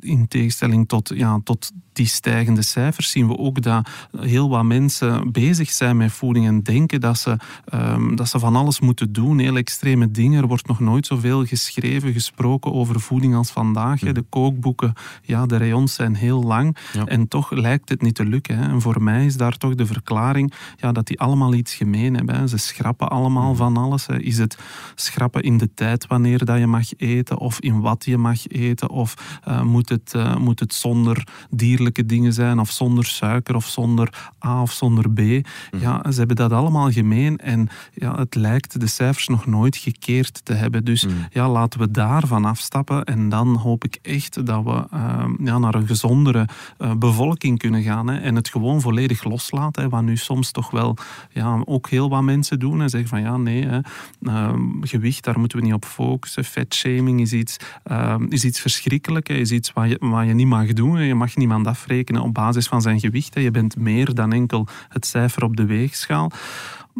in 0.00 0.28
tegenstelling 0.28 0.88
tot, 0.88 1.10
ja, 1.14 1.40
tot 1.44 1.72
die 1.92 2.06
stijgende 2.06 2.62
cijfers 2.62 3.10
zien 3.10 3.28
we 3.28 3.38
ook 3.38 3.62
dat 3.62 3.88
heel 4.16 4.48
wat 4.48 4.64
mensen 4.64 5.32
bezig 5.32 5.70
zijn 5.70 5.96
met 5.96 6.12
voeding 6.12 6.46
en 6.46 6.62
denken 6.62 7.00
dat 7.00 7.18
ze, 7.18 7.36
ehm, 7.64 8.14
dat 8.14 8.28
ze 8.28 8.38
van 8.38 8.56
alles 8.56 8.80
moeten 8.80 9.12
doen. 9.12 9.38
Heel 9.38 9.56
extreme 9.56 10.10
dingen. 10.10 10.42
Er 10.42 10.48
wordt 10.48 10.66
nog 10.66 10.80
nooit 10.80 11.06
zoveel 11.06 11.44
geschreven, 11.44 12.12
gesproken 12.12 12.72
over 12.72 13.00
voeding 13.00 13.34
als 13.34 13.50
vandaag. 13.50 14.00
De 14.00 14.24
kookboeken, 14.28 14.92
ja, 15.22 15.46
de 15.46 15.56
rayons 15.56 15.94
zijn 15.94 16.14
heel 16.14 16.42
lang. 16.42 16.76
Ja. 16.92 17.04
En 17.04 17.28
toch 17.28 17.50
lijkt 17.50 17.88
het 17.88 18.02
niet 18.02 18.14
te 18.14 18.24
lukken. 18.24 18.58
En 18.58 18.80
voor 18.80 19.02
mij 19.02 19.24
is 19.24 19.36
daar 19.36 19.56
toch 19.56 19.74
de 19.74 19.86
verklaring 19.86 20.52
ja, 20.76 20.92
dat 20.92 21.06
die 21.06 21.20
allemaal 21.20 21.54
iets 21.54 21.74
gemeen 21.74 22.14
hebben. 22.14 22.34
Hè. 22.34 22.46
Ze 22.46 22.56
schrappen 22.56 23.08
allemaal 23.08 23.54
van 23.54 23.76
alles. 23.76 24.06
Hè. 24.06 24.20
Is 24.20 24.38
het 24.38 24.58
schrappen 24.94 25.42
in 25.42 25.58
de 25.58 25.74
tijd 25.74 26.06
wanneer 26.06 26.44
dat 26.44 26.58
je 26.58 26.66
mag 26.66 26.88
eten, 26.96 27.38
of 27.38 27.60
in 27.60 27.80
wat 27.80 28.04
je 28.04 28.18
mag 28.18 28.46
eten, 28.46 28.90
of 28.90 29.40
eh, 29.44 29.62
moet 29.62 29.89
het, 29.90 30.12
uh, 30.16 30.36
moet 30.36 30.60
het 30.60 30.74
zonder 30.74 31.26
dierlijke 31.50 32.06
dingen 32.06 32.32
zijn, 32.32 32.58
of 32.58 32.70
zonder 32.70 33.04
suiker, 33.04 33.54
of 33.54 33.66
zonder 33.66 34.30
A 34.46 34.62
of 34.62 34.72
zonder 34.72 35.10
B. 35.10 35.18
Mhm. 35.18 35.42
Ja, 35.70 36.12
ze 36.12 36.18
hebben 36.18 36.36
dat 36.36 36.52
allemaal 36.52 36.90
gemeen 36.90 37.38
en 37.38 37.68
ja, 37.94 38.18
het 38.18 38.34
lijkt 38.34 38.80
de 38.80 38.86
cijfers 38.86 39.28
nog 39.28 39.46
nooit 39.46 39.76
gekeerd 39.76 40.44
te 40.44 40.52
hebben. 40.52 40.84
Dus 40.84 41.06
mhm. 41.06 41.14
ja, 41.30 41.48
laten 41.48 41.80
we 41.80 41.90
daarvan 41.90 42.44
afstappen 42.44 43.04
en 43.04 43.28
dan 43.28 43.56
hoop 43.56 43.84
ik 43.84 43.98
echt 44.02 44.46
dat 44.46 44.64
we 44.64 44.86
uh, 44.94 45.24
ja, 45.44 45.58
naar 45.58 45.74
een 45.74 45.86
gezondere 45.86 46.48
uh, 46.78 46.94
bevolking 46.94 47.58
kunnen 47.58 47.82
gaan 47.82 48.08
hè, 48.08 48.18
en 48.18 48.34
het 48.34 48.48
gewoon 48.48 48.80
volledig 48.80 49.24
loslaten, 49.24 49.82
hè, 49.82 49.88
wat 49.88 50.02
nu 50.02 50.16
soms 50.16 50.50
toch 50.50 50.70
wel 50.70 50.96
ja, 51.30 51.62
ook 51.64 51.88
heel 51.88 52.08
wat 52.08 52.22
mensen 52.22 52.58
doen 52.58 52.82
en 52.82 52.88
zeggen 52.88 53.08
van 53.08 53.20
ja, 53.20 53.36
nee, 53.36 53.66
hè, 53.66 53.80
ehm, 54.22 54.60
gewicht, 54.80 55.24
daar 55.24 55.38
moeten 55.38 55.58
we 55.58 55.64
niet 55.64 55.74
op 55.74 55.84
focussen. 55.84 56.44
Fatshaming 56.44 57.20
is 57.20 57.32
iets, 57.32 57.56
ehm, 57.82 58.24
is 58.28 58.44
iets 58.44 58.60
verschrikkelijks, 58.60 59.30
is 59.30 59.50
iets 59.50 59.72
wat 59.72 59.79
je, 59.88 59.96
wat 60.00 60.26
je 60.26 60.34
niet 60.34 60.46
mag 60.46 60.72
doen. 60.72 61.00
Je 61.00 61.14
mag 61.14 61.36
niemand 61.36 61.66
afrekenen 61.66 62.22
op 62.22 62.34
basis 62.34 62.66
van 62.66 62.82
zijn 62.82 63.00
gewicht. 63.00 63.34
Hè. 63.34 63.40
Je 63.40 63.50
bent 63.50 63.76
meer 63.76 64.14
dan 64.14 64.32
enkel 64.32 64.66
het 64.88 65.06
cijfer 65.06 65.44
op 65.44 65.56
de 65.56 65.64
weegschaal. 65.64 66.30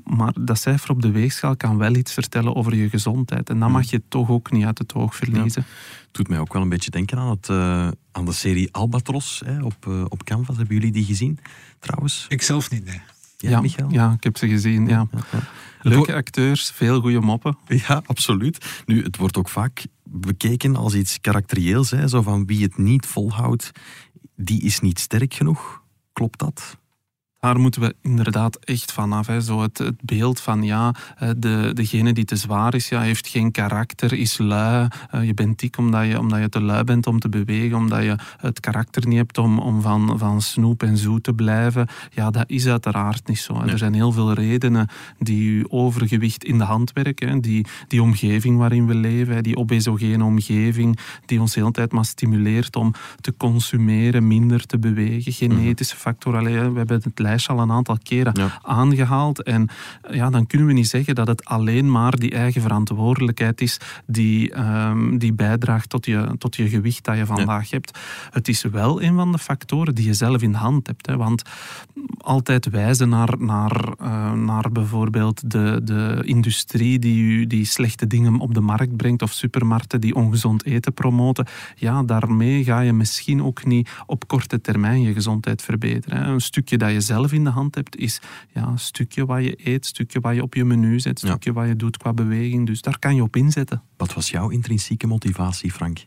Maar 0.04 0.32
dat 0.40 0.58
cijfer 0.58 0.90
op 0.90 1.02
de 1.02 1.10
weegschaal 1.10 1.56
kan 1.56 1.78
wel 1.78 1.94
iets 1.94 2.12
vertellen 2.12 2.56
over 2.56 2.74
je 2.74 2.88
gezondheid. 2.88 3.50
En 3.50 3.58
dat 3.58 3.70
mag 3.70 3.90
je 3.90 4.02
toch 4.08 4.28
ook 4.28 4.50
niet 4.50 4.64
uit 4.64 4.78
het 4.78 4.94
oog 4.94 5.16
verliezen. 5.16 5.64
Ja. 5.66 5.74
Doet 6.10 6.28
mij 6.28 6.38
ook 6.38 6.52
wel 6.52 6.62
een 6.62 6.68
beetje 6.68 6.90
denken 6.90 7.18
aan, 7.18 7.30
het, 7.30 7.48
uh, 7.48 7.88
aan 8.12 8.24
de 8.24 8.32
serie 8.32 8.68
Albatros 8.72 9.42
hè, 9.44 9.62
op, 9.62 9.86
uh, 9.88 10.04
op 10.08 10.24
Canvas. 10.24 10.56
Hebben 10.56 10.74
jullie 10.74 10.92
die 10.92 11.04
gezien, 11.04 11.38
trouwens? 11.78 12.26
Ik 12.28 12.42
zelf 12.42 12.70
niet, 12.70 12.84
nee. 12.84 13.00
Ja, 13.36 13.50
ja, 13.50 13.60
Michael? 13.60 13.90
ja 13.90 14.12
ik 14.12 14.24
heb 14.24 14.36
ze 14.36 14.48
gezien. 14.48 14.86
Ja. 14.86 15.08
Leuke 15.82 16.14
acteurs, 16.14 16.70
veel 16.74 17.00
goede 17.00 17.20
moppen. 17.20 17.58
Ja, 17.66 18.02
absoluut. 18.06 18.82
Nu, 18.86 19.02
het 19.02 19.16
wordt 19.16 19.36
ook 19.36 19.48
vaak 19.48 19.84
bekeken 20.10 20.76
als 20.76 20.94
iets 20.94 21.20
karakterieels. 21.20 21.90
Hè, 21.90 22.08
zo 22.08 22.22
van 22.22 22.46
wie 22.46 22.62
het 22.62 22.78
niet 22.78 23.06
volhoudt, 23.06 23.70
die 24.36 24.62
is 24.62 24.80
niet 24.80 24.98
sterk 24.98 25.34
genoeg. 25.34 25.82
Klopt 26.12 26.38
dat? 26.38 26.78
Daar 27.40 27.60
moeten 27.60 27.80
we 27.80 27.94
inderdaad 28.02 28.56
echt 28.56 28.92
vanaf. 28.92 29.26
Hè. 29.26 29.40
Zo 29.40 29.62
het, 29.62 29.78
het, 29.78 30.02
beeld 30.02 30.40
van 30.40 30.62
ja, 30.62 30.94
de, 31.36 31.70
degene 31.74 32.12
die 32.12 32.24
te 32.24 32.36
zwaar 32.36 32.74
is, 32.74 32.88
ja, 32.88 33.00
heeft 33.00 33.28
geen 33.28 33.50
karakter, 33.50 34.12
is 34.12 34.38
lui. 34.38 34.88
Eh, 35.10 35.24
je 35.24 35.34
bent 35.34 35.58
dik 35.58 35.78
omdat 35.78 36.06
je, 36.06 36.18
omdat 36.18 36.40
je 36.40 36.48
te 36.48 36.60
lui 36.60 36.84
bent 36.84 37.06
om 37.06 37.18
te 37.18 37.28
bewegen, 37.28 37.76
omdat 37.76 38.02
je 38.02 38.16
het 38.36 38.60
karakter 38.60 39.06
niet 39.06 39.16
hebt 39.16 39.38
om, 39.38 39.58
om 39.58 39.80
van, 39.80 40.18
van 40.18 40.42
snoep 40.42 40.82
en 40.82 40.96
zoet 40.96 41.22
te 41.22 41.32
blijven. 41.32 41.88
Ja, 42.10 42.30
dat 42.30 42.44
is 42.46 42.66
uiteraard 42.66 43.28
niet 43.28 43.38
zo. 43.38 43.60
Er 43.60 43.78
zijn 43.78 43.94
heel 43.94 44.12
veel 44.12 44.32
redenen 44.32 44.88
die 45.18 45.56
je 45.56 45.70
overgewicht 45.70 46.44
in 46.44 46.58
de 46.58 46.64
hand 46.64 46.92
werken. 46.92 47.40
Die, 47.40 47.66
die 47.88 48.02
omgeving 48.02 48.58
waarin 48.58 48.86
we 48.86 48.94
leven, 48.94 49.42
die 49.42 49.56
obesogene 49.56 50.24
omgeving, 50.24 50.98
die 51.26 51.40
ons 51.40 51.52
de 51.52 51.60
hele 51.60 51.72
tijd 51.72 51.92
maar 51.92 52.04
stimuleert 52.04 52.76
om 52.76 52.94
te 53.20 53.36
consumeren, 53.36 54.26
minder 54.26 54.66
te 54.66 54.78
bewegen. 54.78 55.32
Genetische 55.32 55.96
factoren. 55.96 56.44
We 56.44 56.78
hebben 56.78 56.96
het 56.96 57.06
al 57.48 57.60
een 57.60 57.70
aantal 57.70 57.98
keren 58.02 58.50
aangehaald. 58.62 59.42
En 59.42 59.68
ja, 60.10 60.30
dan 60.30 60.46
kunnen 60.46 60.66
we 60.66 60.72
niet 60.72 60.88
zeggen 60.88 61.14
dat 61.14 61.26
het 61.26 61.44
alleen 61.44 61.90
maar 61.90 62.18
die 62.18 62.30
eigen 62.30 62.62
verantwoordelijkheid 62.62 63.60
is 63.60 63.80
die, 64.06 64.58
um, 64.58 65.18
die 65.18 65.32
bijdraagt 65.32 65.88
tot 65.88 66.06
je, 66.06 66.34
tot 66.38 66.56
je 66.56 66.68
gewicht 66.68 67.04
dat 67.04 67.16
je 67.16 67.26
vandaag 67.26 67.70
hebt. 67.70 67.98
Het 68.30 68.48
is 68.48 68.62
wel 68.62 69.02
een 69.02 69.14
van 69.14 69.32
de 69.32 69.38
factoren 69.38 69.94
die 69.94 70.06
je 70.06 70.14
zelf 70.14 70.42
in 70.42 70.52
de 70.52 70.58
hand 70.58 70.86
hebt. 70.86 71.06
Hè, 71.06 71.16
want 71.16 71.42
altijd 72.18 72.70
wijzen 72.70 73.08
naar, 73.08 73.34
naar, 73.38 73.88
uh, 74.02 74.32
naar 74.32 74.72
bijvoorbeeld 74.72 75.50
de, 75.50 75.80
de 75.84 76.22
industrie 76.24 76.98
die, 76.98 77.46
die 77.46 77.64
slechte 77.64 78.06
dingen 78.06 78.38
op 78.38 78.54
de 78.54 78.60
markt 78.60 78.96
brengt 78.96 79.22
of 79.22 79.32
supermarkten 79.32 80.00
die 80.00 80.14
ongezond 80.14 80.64
eten 80.64 80.92
promoten. 80.92 81.46
Ja, 81.74 82.02
daarmee 82.02 82.64
ga 82.64 82.80
je 82.80 82.92
misschien 82.92 83.42
ook 83.42 83.64
niet 83.64 83.90
op 84.06 84.28
korte 84.28 84.60
termijn 84.60 85.00
je 85.00 85.12
gezondheid 85.12 85.62
verbeteren. 85.62 86.22
Hè. 86.22 86.32
Een 86.32 86.40
stukje 86.40 86.78
dat 86.78 86.90
je 86.90 87.00
zelf 87.00 87.19
in 87.28 87.44
de 87.44 87.50
hand 87.50 87.74
hebt, 87.74 87.96
is 87.96 88.20
ja, 88.54 88.66
een 88.66 88.78
stukje 88.78 89.26
wat 89.26 89.44
je 89.44 89.58
eet, 89.64 89.82
een 89.82 89.84
stukje 89.84 90.20
wat 90.20 90.34
je 90.34 90.42
op 90.42 90.54
je 90.54 90.64
menu 90.64 91.00
zet, 91.00 91.22
een 91.22 91.28
stukje 91.28 91.52
wat 91.52 91.66
je 91.66 91.76
doet 91.76 91.96
qua 91.96 92.12
beweging. 92.12 92.66
Dus 92.66 92.80
daar 92.80 92.98
kan 92.98 93.14
je 93.14 93.22
op 93.22 93.36
inzetten. 93.36 93.82
Wat 93.96 94.14
was 94.14 94.30
jouw 94.30 94.48
intrinsieke 94.48 95.06
motivatie, 95.06 95.72
Frank? 95.72 95.98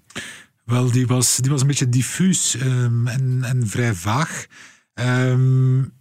Wel, 0.65 0.91
die 0.91 1.07
was, 1.07 1.37
die 1.37 1.51
was 1.51 1.61
een 1.61 1.67
beetje 1.67 1.89
diffuus 1.89 2.61
um, 2.61 3.07
en, 3.07 3.43
en 3.43 3.67
vrij 3.67 3.93
vaag. 3.93 4.45
Um, 4.93 5.91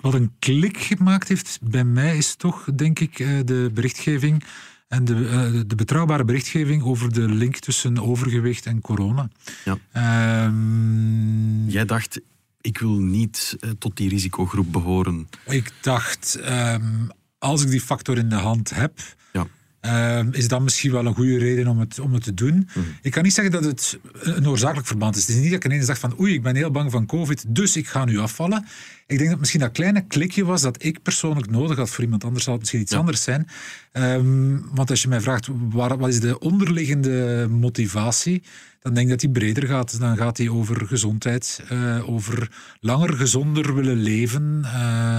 wat 0.00 0.14
een 0.14 0.32
klik 0.38 0.78
gemaakt 0.78 1.28
heeft 1.28 1.58
bij 1.62 1.84
mij 1.84 2.16
is 2.16 2.34
toch, 2.34 2.64
denk 2.74 2.98
ik, 2.98 3.18
uh, 3.18 3.40
de 3.44 3.70
berichtgeving 3.74 4.44
en 4.88 5.04
de, 5.04 5.14
uh, 5.14 5.62
de, 5.66 5.74
betrouwbare 5.74 6.24
berichtgeving 6.24 6.82
over 6.82 7.12
de 7.12 7.28
link 7.28 7.56
tussen 7.56 7.98
overgewicht 7.98 8.66
en 8.66 8.80
corona. 8.80 9.28
Ja. 9.64 10.44
Um, 10.46 11.68
Jij 11.68 11.84
dacht, 11.84 12.20
ik 12.66 12.78
wil 12.78 12.98
niet 12.98 13.56
uh, 13.60 13.70
tot 13.78 13.96
die 13.96 14.08
risicogroep 14.08 14.72
behoren. 14.72 15.28
Ik 15.46 15.72
dacht, 15.80 16.38
um, 16.48 17.08
als 17.38 17.62
ik 17.62 17.70
die 17.70 17.80
factor 17.80 18.18
in 18.18 18.28
de 18.28 18.34
hand 18.34 18.70
heb, 18.70 18.98
ja. 19.32 19.46
Um, 19.86 20.32
is 20.32 20.48
dat 20.48 20.60
misschien 20.60 20.92
wel 20.92 21.06
een 21.06 21.14
goede 21.14 21.38
reden 21.38 21.66
om 21.66 21.80
het, 21.80 22.00
om 22.00 22.12
het 22.12 22.22
te 22.22 22.34
doen. 22.34 22.68
Mm. 22.74 22.84
Ik 23.02 23.10
kan 23.10 23.22
niet 23.22 23.34
zeggen 23.34 23.52
dat 23.52 23.64
het 23.64 23.98
een 24.20 24.48
oorzakelijk 24.48 24.86
verband 24.86 25.16
is. 25.16 25.26
Het 25.26 25.36
is 25.36 25.42
niet 25.42 25.50
dat 25.50 25.64
ik 25.64 25.64
ineens 25.64 25.86
dacht 25.86 25.98
van 25.98 26.20
oei, 26.20 26.34
ik 26.34 26.42
ben 26.42 26.56
heel 26.56 26.70
bang 26.70 26.90
van 26.90 27.06
COVID, 27.06 27.44
dus 27.48 27.76
ik 27.76 27.88
ga 27.88 28.04
nu 28.04 28.18
afvallen. 28.18 28.66
Ik 29.06 29.18
denk 29.18 29.30
dat 29.30 29.38
misschien 29.38 29.60
dat 29.60 29.72
kleine 29.72 30.06
klikje 30.06 30.44
was 30.44 30.62
dat 30.62 30.84
ik 30.84 31.02
persoonlijk 31.02 31.50
nodig 31.50 31.76
had. 31.76 31.90
Voor 31.90 32.04
iemand 32.04 32.24
anders 32.24 32.44
zal 32.44 32.52
het 32.52 32.62
misschien 32.62 32.82
iets 32.82 32.92
ja. 32.92 32.98
anders 32.98 33.22
zijn. 33.22 33.48
Um, 33.92 34.68
want 34.74 34.90
als 34.90 35.02
je 35.02 35.08
mij 35.08 35.20
vraagt, 35.20 35.48
waar, 35.70 35.98
wat 35.98 36.08
is 36.08 36.20
de 36.20 36.38
onderliggende 36.38 37.46
motivatie? 37.50 38.42
dan 38.86 38.94
denk 38.94 39.06
ik 39.06 39.12
dat 39.12 39.20
die 39.20 39.42
breder 39.42 39.68
gaat. 39.68 39.98
Dan 40.00 40.16
gaat 40.16 40.38
hij 40.38 40.48
over 40.48 40.86
gezondheid, 40.86 41.62
uh, 41.72 42.08
over 42.08 42.50
langer 42.80 43.12
gezonder 43.12 43.74
willen 43.74 43.96
leven. 43.96 44.60
Uh, 44.64 45.18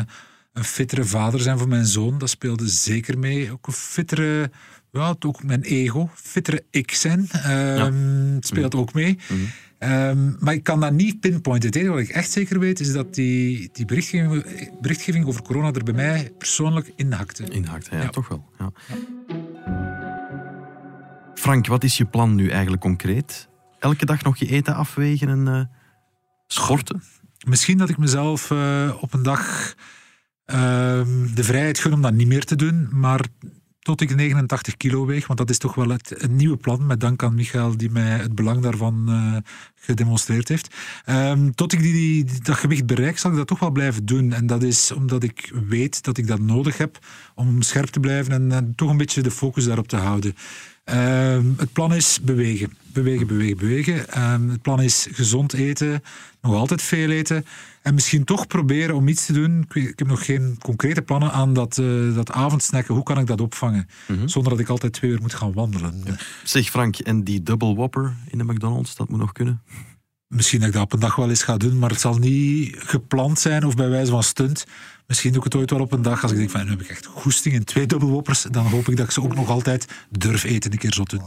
een 0.58 0.64
fittere 0.64 1.06
vader 1.06 1.40
zijn 1.40 1.58
voor 1.58 1.68
mijn 1.68 1.86
zoon, 1.86 2.18
dat 2.18 2.30
speelde 2.30 2.68
zeker 2.68 3.20
mee. 3.20 3.52
Ook 3.52 3.68
een 3.68 3.74
fittere, 3.74 4.52
ja, 4.92 5.16
ook 5.20 5.44
mijn 5.44 5.62
ego, 5.62 6.10
fittere 6.16 6.64
ik 6.70 6.92
zijn, 6.92 7.28
ja. 7.32 7.92
speelt 8.40 8.74
mm. 8.74 8.80
ook 8.80 8.94
mee. 8.94 9.18
Mm. 9.30 9.50
Um, 9.80 10.36
maar 10.40 10.54
ik 10.54 10.64
kan 10.64 10.80
dat 10.80 10.92
niet 10.92 11.20
pinpointen. 11.20 11.70
Het 11.70 11.78
enige 11.78 11.94
wat 11.94 12.02
ik 12.02 12.10
echt 12.10 12.32
zeker 12.32 12.60
weet, 12.60 12.80
is 12.80 12.94
dat 12.94 13.16
die, 13.16 13.70
die 13.74 13.86
berichtgeving, 13.86 14.46
berichtgeving 14.82 15.26
over 15.26 15.42
corona 15.42 15.72
er 15.72 15.84
bij 15.84 15.94
mij 15.94 16.32
persoonlijk 16.38 16.92
inhakte. 16.96 17.44
Inhakte, 17.44 17.96
ja, 17.96 18.02
ja. 18.02 18.10
toch 18.10 18.28
wel. 18.28 18.46
Ja. 18.60 18.72
Frank, 21.36 21.68
wat 21.68 21.84
is 21.84 21.98
je 21.98 22.06
plan 22.06 22.36
nu 22.36 22.50
eigenlijk 22.50 22.82
concreet? 22.82 23.48
elke 23.80 24.06
dag 24.06 24.24
nog 24.24 24.38
je 24.38 24.48
eten 24.48 24.76
afwegen 24.76 25.30
en 25.30 25.48
uh, 25.48 25.62
schorten? 26.48 27.04
Misschien 27.48 27.78
dat 27.78 27.90
ik 27.90 27.98
mezelf 27.98 28.52
uh, 28.52 28.94
op 29.00 29.14
een 29.14 29.24
dag 29.24 29.74
de 30.48 31.44
vrijheid 31.44 31.80
gun 31.80 31.94
om 31.94 32.02
dat 32.02 32.14
niet 32.14 32.28
meer 32.28 32.46
te 32.46 32.56
doen, 32.56 32.88
maar 32.92 33.26
tot 33.88 34.02
ik 34.02 34.16
89 34.16 34.78
kilo 34.78 35.06
weeg, 35.06 35.28
want 35.28 35.40
dat 35.40 35.50
is 35.50 35.58
toch 35.58 35.76
wel 35.76 35.90
het, 35.90 36.28
nieuwe 36.30 36.58
plan, 36.58 36.86
met 36.86 37.00
dank 37.00 37.24
aan 37.24 37.36
Michael 37.36 37.78
die 37.78 37.90
mij 37.90 38.18
het 38.18 38.36
belang 38.36 38.62
daarvan 38.62 39.06
uh, 39.10 39.38
gedemonstreerd 39.76 40.48
heeft. 40.48 40.76
Um, 41.10 41.56
tot 41.56 41.74
ik 41.74 41.82
die, 41.82 42.26
dat 42.44 42.56
gewicht 42.56 42.86
bereik, 42.86 43.18
zal 43.18 43.32
ik 43.32 43.38
dat 43.38 43.48
toch 43.48 43.60
wel 43.60 43.72
blijven 43.72 44.06
doen. 44.06 44.34
En 44.34 44.48
dat 44.48 44.64
is 44.64 44.92
omdat 44.92 45.24
ik 45.24 45.52
weet 45.68 46.04
dat 46.04 46.18
ik 46.18 46.28
dat 46.28 46.40
nodig 46.40 46.78
heb 46.78 47.00
om 47.36 47.62
scherp 47.62 47.88
te 47.90 48.00
blijven 48.00 48.34
en, 48.34 48.52
en 48.52 48.74
toch 48.76 48.90
een 48.90 48.98
beetje 48.98 49.22
de 49.22 49.32
focus 49.32 49.66
daarop 49.66 49.88
te 49.88 49.98
houden. 49.98 50.36
Uh, 50.86 51.40
het 51.58 51.74
plan 51.74 51.94
is 51.94 52.20
bewegen. 52.22 52.74
Bewegen, 53.04 53.28
bewegen, 53.28 53.58
bewegen. 53.58 54.06
Uh, 54.18 54.52
het 54.52 54.62
plan 54.62 54.82
is 54.82 55.08
gezond 55.12 55.54
eten, 55.54 56.02
nog 56.42 56.54
altijd 56.54 56.82
veel 56.82 57.10
eten. 57.10 57.46
En 57.82 57.94
misschien 57.94 58.24
toch 58.24 58.48
proberen 58.48 58.96
om 58.96 59.08
iets 59.08 59.26
te 59.26 59.34
doen. 59.34 59.66
Ik, 59.74 60.00
heb 60.00 60.08
nog 60.08 60.26
geen 60.26 60.58
concrete 60.62 61.02
plannen 61.02 61.32
aan 61.32 61.54
dat, 61.54 61.78
uh, 61.78 62.16
dat 62.16 62.32
avondsnacken. 62.32 62.94
Hoe 62.94 63.04
kan 63.04 63.20
ik 63.20 63.28
dat 63.28 63.42
opvangen? 63.42 63.88
Mm 64.08 64.18
-hmm. 64.18 64.28
Zonder 64.28 64.52
dat 64.52 64.60
ik 64.60 64.70
altijd 64.70 64.94
twee 64.94 65.12
uur 65.12 65.22
moet 65.22 65.34
gaan 65.34 65.54
wandelen. 65.54 66.02
Ja. 66.06 66.16
Zeg 66.44 66.70
Frank, 66.70 66.98
en 66.98 67.24
die 67.24 67.44
double 67.44 67.76
whopper 67.76 68.16
in 68.28 68.38
de 68.38 68.44
McDonald's, 68.44 68.96
dat 68.96 69.10
moet 69.10 69.20
nog 69.20 69.32
kunnen? 69.32 69.62
Misschien 70.28 70.60
dat 70.60 70.68
ik 70.68 70.74
dat 70.74 70.84
op 70.84 70.94
een 70.94 71.00
dag 71.00 71.16
wel 71.16 71.30
eens 71.30 71.44
ga 71.44 71.58
doen, 71.58 71.80
maar 71.80 71.90
het 71.90 72.02
zal 72.02 72.18
niet 72.18 72.76
gepland 72.78 73.40
zijn 73.40 73.66
of 73.66 73.76
bij 73.76 73.90
wijze 73.90 74.12
van 74.12 74.24
stunt. 74.24 74.66
Misschien 75.08 75.32
doe 75.32 75.40
ik 75.40 75.46
het 75.46 75.56
ooit 75.56 75.70
wel 75.70 75.80
op 75.80 75.92
een 75.92 76.02
dag 76.02 76.22
als 76.22 76.32
ik 76.32 76.38
denk 76.38 76.50
van 76.50 76.64
nu 76.64 76.70
heb 76.70 76.82
ik 76.82 76.90
echt 76.90 77.06
goesting 77.06 77.56
in 77.56 77.64
twee 77.64 77.86
dubbelwoppers. 77.86 78.42
Dan 78.42 78.66
hoop 78.66 78.88
ik 78.88 78.98
dat 78.98 79.06
ik 79.06 79.12
ze 79.12 79.22
ook 79.22 79.36
nog 79.36 79.50
altijd 79.50 79.88
durf 80.10 80.44
eten 80.44 80.72
een 80.72 80.78
keer 80.78 80.94
zo 80.94 81.04
doen. 81.04 81.22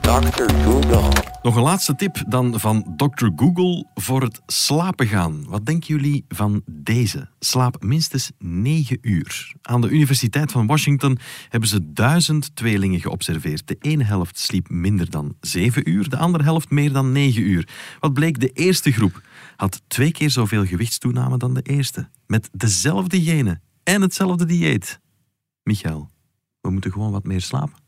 Dr. 0.00 0.54
Google. 0.64 1.24
Nog 1.42 1.56
een 1.56 1.62
laatste 1.62 1.94
tip 1.94 2.24
dan 2.28 2.60
van 2.60 2.94
Dr. 2.96 3.26
Google 3.36 3.86
voor 3.94 4.22
het 4.22 4.40
slapen 4.46 5.06
gaan. 5.06 5.44
Wat 5.48 5.66
denken 5.66 5.86
jullie 5.94 6.24
van 6.28 6.62
deze? 6.66 7.28
Slaap 7.38 7.82
minstens 7.82 8.30
9 8.38 8.98
uur. 9.00 9.54
Aan 9.62 9.80
de 9.80 9.88
Universiteit 9.88 10.52
van 10.52 10.66
Washington 10.66 11.18
hebben 11.48 11.68
ze 11.68 11.92
duizend 11.92 12.56
tweelingen 12.56 13.00
geobserveerd. 13.00 13.66
De 13.68 13.76
ene 13.80 14.04
helft 14.04 14.38
sliep 14.38 14.68
minder 14.68 15.10
dan 15.10 15.36
7 15.40 15.90
uur, 15.90 16.08
de 16.08 16.16
andere 16.16 16.44
helft 16.44 16.70
meer 16.70 16.92
dan 16.92 17.12
9 17.12 17.42
uur. 17.42 17.68
Wat 18.00 18.12
bleek 18.12 18.40
de 18.40 18.48
eerste 18.48 18.92
groep? 18.92 19.22
had 19.56 19.82
twee 19.86 20.12
keer 20.12 20.30
zoveel 20.30 20.66
gewichtstoename 20.66 21.36
dan 21.36 21.54
de 21.54 21.62
eerste. 21.62 22.08
Met 22.26 22.48
dezelfde 22.52 23.22
genen 23.22 23.62
en 23.82 24.02
hetzelfde 24.02 24.44
dieet. 24.44 25.00
Michael, 25.62 26.10
we 26.60 26.70
moeten 26.70 26.92
gewoon 26.92 27.12
wat 27.12 27.24
meer 27.24 27.40
slapen. 27.40 27.85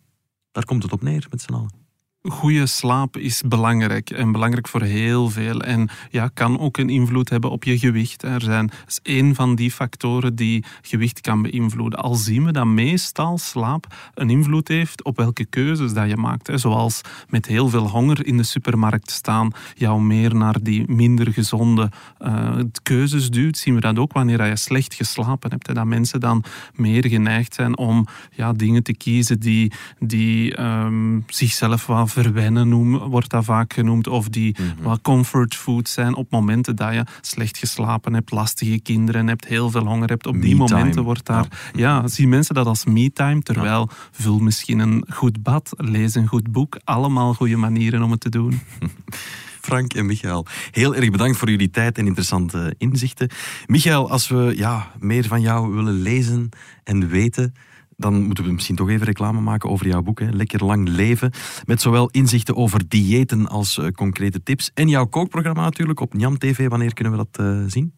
Daar 0.52 0.64
komt 0.64 0.82
het 0.82 0.92
op 0.92 1.02
neer 1.02 1.26
met 1.30 1.40
z'n 1.40 1.52
allen. 1.52 1.88
Goede 2.22 2.66
slaap 2.66 3.16
is 3.16 3.42
belangrijk 3.46 4.11
en 4.11 4.33
belangrijk 4.33 4.68
voor 4.68 4.83
heel 4.83 5.31
veel. 5.31 5.61
En 5.61 5.88
ja, 6.11 6.31
kan 6.35 6.59
ook 6.59 6.76
een 6.76 6.88
invloed 6.88 7.28
hebben 7.28 7.50
op 7.50 7.64
je 7.64 7.78
gewicht. 7.78 8.22
Er 8.22 8.40
zijn, 8.40 8.70
is 8.87 8.98
één 9.02 9.35
van 9.35 9.54
die 9.54 9.70
factoren 9.70 10.35
die 10.35 10.64
gewicht 10.83 11.20
kan 11.20 11.42
beïnvloeden. 11.42 11.98
Al 11.98 12.14
zien 12.14 12.44
we 12.44 12.52
dat 12.52 12.66
meestal 12.66 13.38
slaap 13.38 13.87
een 14.14 14.31
invloed 14.31 14.68
heeft 14.68 15.04
op 15.04 15.16
welke 15.16 15.44
keuzes 15.44 15.92
dat 15.92 16.09
je 16.09 16.16
maakt. 16.16 16.50
Zoals 16.54 17.00
met 17.28 17.46
heel 17.46 17.68
veel 17.68 17.88
honger 17.88 18.26
in 18.26 18.37
de 18.37 18.42
supermarkt 18.42 19.11
staan, 19.11 19.52
jou 19.74 20.00
meer 20.00 20.35
naar 20.35 20.57
die 20.62 20.85
minder 20.87 21.33
gezonde 21.33 21.90
uh, 22.20 22.59
keuzes 22.83 23.31
duwt. 23.31 23.59
Zien 23.59 23.74
we 23.74 23.81
dat 23.81 23.98
ook 23.98 24.12
wanneer 24.12 24.46
je 24.46 24.57
slecht 24.57 24.94
geslapen 24.94 25.50
hebt. 25.50 25.74
Dat 25.74 25.85
mensen 25.85 26.20
dan 26.20 26.44
meer 26.74 27.07
geneigd 27.09 27.54
zijn 27.54 27.78
om 27.78 28.07
ja, 28.31 28.52
dingen 28.52 28.83
te 28.83 28.96
kiezen 28.96 29.40
die, 29.40 29.72
die 29.98 30.61
um, 30.62 31.24
zichzelf 31.26 31.83
verwennen 32.09 32.68
noemen, 32.68 33.09
wordt 33.09 33.31
dat 33.31 33.44
vaak 33.44 33.73
genoemd. 33.73 34.07
Of 34.07 34.29
die 34.29 34.57
mm 34.59 34.66
wat 34.83 35.01
comfort 35.03 35.55
food 35.55 35.88
zijn 35.88 36.14
op 36.14 36.31
momenten 36.31 36.77
dat 36.77 36.94
je 36.94 37.05
slecht 37.21 37.59
geslapen 37.59 38.14
hebt, 38.14 38.31
lastige 38.31 38.81
kinderen 38.81 39.27
hebt, 39.27 39.47
heel 39.47 39.71
veel 39.71 39.87
honger 39.87 40.09
hebt. 40.09 40.27
Op 40.27 40.40
die 40.40 40.57
momenten 40.57 41.03
wordt 41.03 41.27
daar... 41.27 41.47
Ja. 41.73 42.01
ja, 42.01 42.09
zien 42.09 42.29
mensen 42.29 42.55
dat 42.55 42.66
als 42.66 42.85
me-time. 42.85 43.42
Terwijl 43.42 43.88
vul 44.11 44.38
misschien 44.38 44.79
een 44.79 45.05
goed 45.09 45.42
bad, 45.42 45.73
lees 45.77 46.14
een 46.14 46.27
goed 46.27 46.53
boek. 46.53 46.79
Allemaal 46.85 47.35
goede 47.35 47.57
manieren 47.57 48.03
om 48.03 48.11
het 48.11 48.21
te 48.21 48.29
doen. 48.29 48.61
Frank 49.68 49.94
en 49.94 50.07
Michael. 50.07 50.47
Heel 50.71 50.94
erg 50.94 51.11
bedankt 51.11 51.37
voor 51.37 51.51
jullie 51.51 51.71
tijd 51.71 51.99
en 51.99 52.07
interessante 52.07 52.75
inzichten. 52.79 53.31
Michael, 53.66 54.11
als 54.11 54.29
we 54.29 54.53
ja, 54.57 54.92
meer 54.99 55.25
van 55.25 55.40
jou 55.40 55.75
willen 55.75 56.03
lezen 56.03 56.49
en 56.85 57.09
weten, 57.09 57.55
dan 57.98 58.22
moeten 58.22 58.44
we 58.44 58.52
misschien 58.52 58.76
toch 58.76 58.88
even 58.88 59.06
reclame 59.06 59.40
maken 59.40 59.70
over 59.70 59.87
jouw 59.87 60.02
boek. 60.02 60.20
Hè? 60.20 60.28
Lekker 60.30 60.64
lang 60.64 60.88
leven. 60.88 61.32
Met 61.64 61.80
zowel 61.80 62.08
inzichten 62.11 62.56
over 62.56 62.88
diëten 62.88 63.48
als 63.48 63.78
uh, 63.78 63.88
concrete 63.88 64.42
tips. 64.42 64.70
En 64.74 64.88
jouw 64.88 65.06
kookprogramma 65.06 65.62
natuurlijk 65.62 66.00
op 66.00 66.14
Njam 66.14 66.38
TV. 66.38 66.68
Wanneer 66.68 66.94
kunnen 66.94 67.12
we 67.12 67.26
dat 67.30 67.46
uh, 67.46 67.64
zien? 67.66 67.92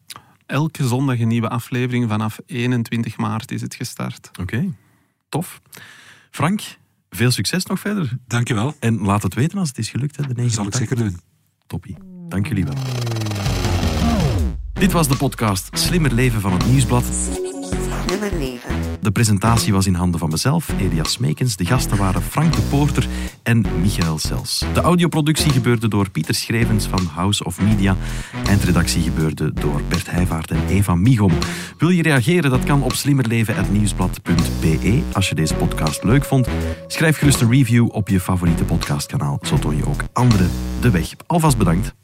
Elke 0.46 0.86
zondag 0.86 1.20
een 1.20 1.28
nieuwe 1.28 1.48
aflevering. 1.48 2.08
Vanaf 2.08 2.38
21 2.46 3.16
maart 3.16 3.50
is 3.50 3.60
het 3.60 3.74
gestart. 3.74 4.30
Oké, 4.40 4.74
tof. 5.28 5.60
Frank, 6.30 6.60
veel 7.10 7.30
succes 7.30 7.64
nog 7.64 7.80
verder. 7.80 8.18
Dankjewel. 8.26 8.74
En 8.78 9.00
laat 9.00 9.22
het 9.22 9.34
weten 9.34 9.58
als 9.58 9.68
het 9.68 9.78
is 9.78 9.90
gelukt. 9.90 10.16
Hè, 10.16 10.26
de 10.26 10.34
dat 10.34 10.52
zal 10.52 10.66
ik 10.66 10.74
zeker 10.74 10.96
doen. 10.96 11.20
Toppie. 11.66 11.96
Dank 12.28 12.46
jullie 12.46 12.64
wel. 12.64 12.74
Dit 14.72 14.92
was 14.92 15.08
de 15.08 15.16
podcast 15.16 15.78
Slimmer 15.78 16.14
Leven 16.14 16.40
van 16.40 16.52
het 16.52 16.66
Nieuwsblad. 16.66 17.49
Slimmer 18.06 18.38
Leven. 18.38 18.74
De 19.00 19.10
presentatie 19.10 19.72
was 19.72 19.86
in 19.86 19.94
handen 19.94 20.20
van 20.20 20.30
mezelf, 20.30 20.68
Elias 20.78 21.12
Smekens. 21.12 21.56
De 21.56 21.64
gasten 21.64 21.96
waren 21.96 22.22
Frank 22.22 22.54
de 22.54 22.62
Poorter 22.62 23.06
en 23.42 23.64
Michael 23.80 24.18
Sels. 24.18 24.64
De 24.74 24.80
audioproductie 24.80 25.52
gebeurde 25.52 25.88
door 25.88 26.10
Pieter 26.10 26.34
Schrevens 26.34 26.86
van 26.86 27.06
House 27.14 27.44
of 27.44 27.60
Media. 27.60 27.96
Eindredactie 28.46 29.02
gebeurde 29.02 29.52
door 29.52 29.80
Bert 29.88 30.10
Heijvaart 30.10 30.50
en 30.50 30.66
Eva 30.68 30.94
Migom. 30.94 31.32
Wil 31.78 31.88
je 31.88 32.02
reageren? 32.02 32.50
Dat 32.50 32.64
kan 32.64 32.82
op 32.82 32.92
slimmerleven.nieuwsblad.be. 32.92 35.02
Als 35.12 35.28
je 35.28 35.34
deze 35.34 35.54
podcast 35.54 36.04
leuk 36.04 36.24
vond, 36.24 36.48
schrijf 36.86 37.18
gerust 37.18 37.40
een 37.40 37.50
review 37.50 37.88
op 37.92 38.08
je 38.08 38.20
favoriete 38.20 38.64
podcastkanaal. 38.64 39.38
Zo 39.42 39.58
toon 39.58 39.76
je 39.76 39.86
ook 39.86 40.02
anderen 40.12 40.50
de 40.80 40.90
weg. 40.90 41.14
Alvast 41.26 41.58
bedankt. 41.58 41.94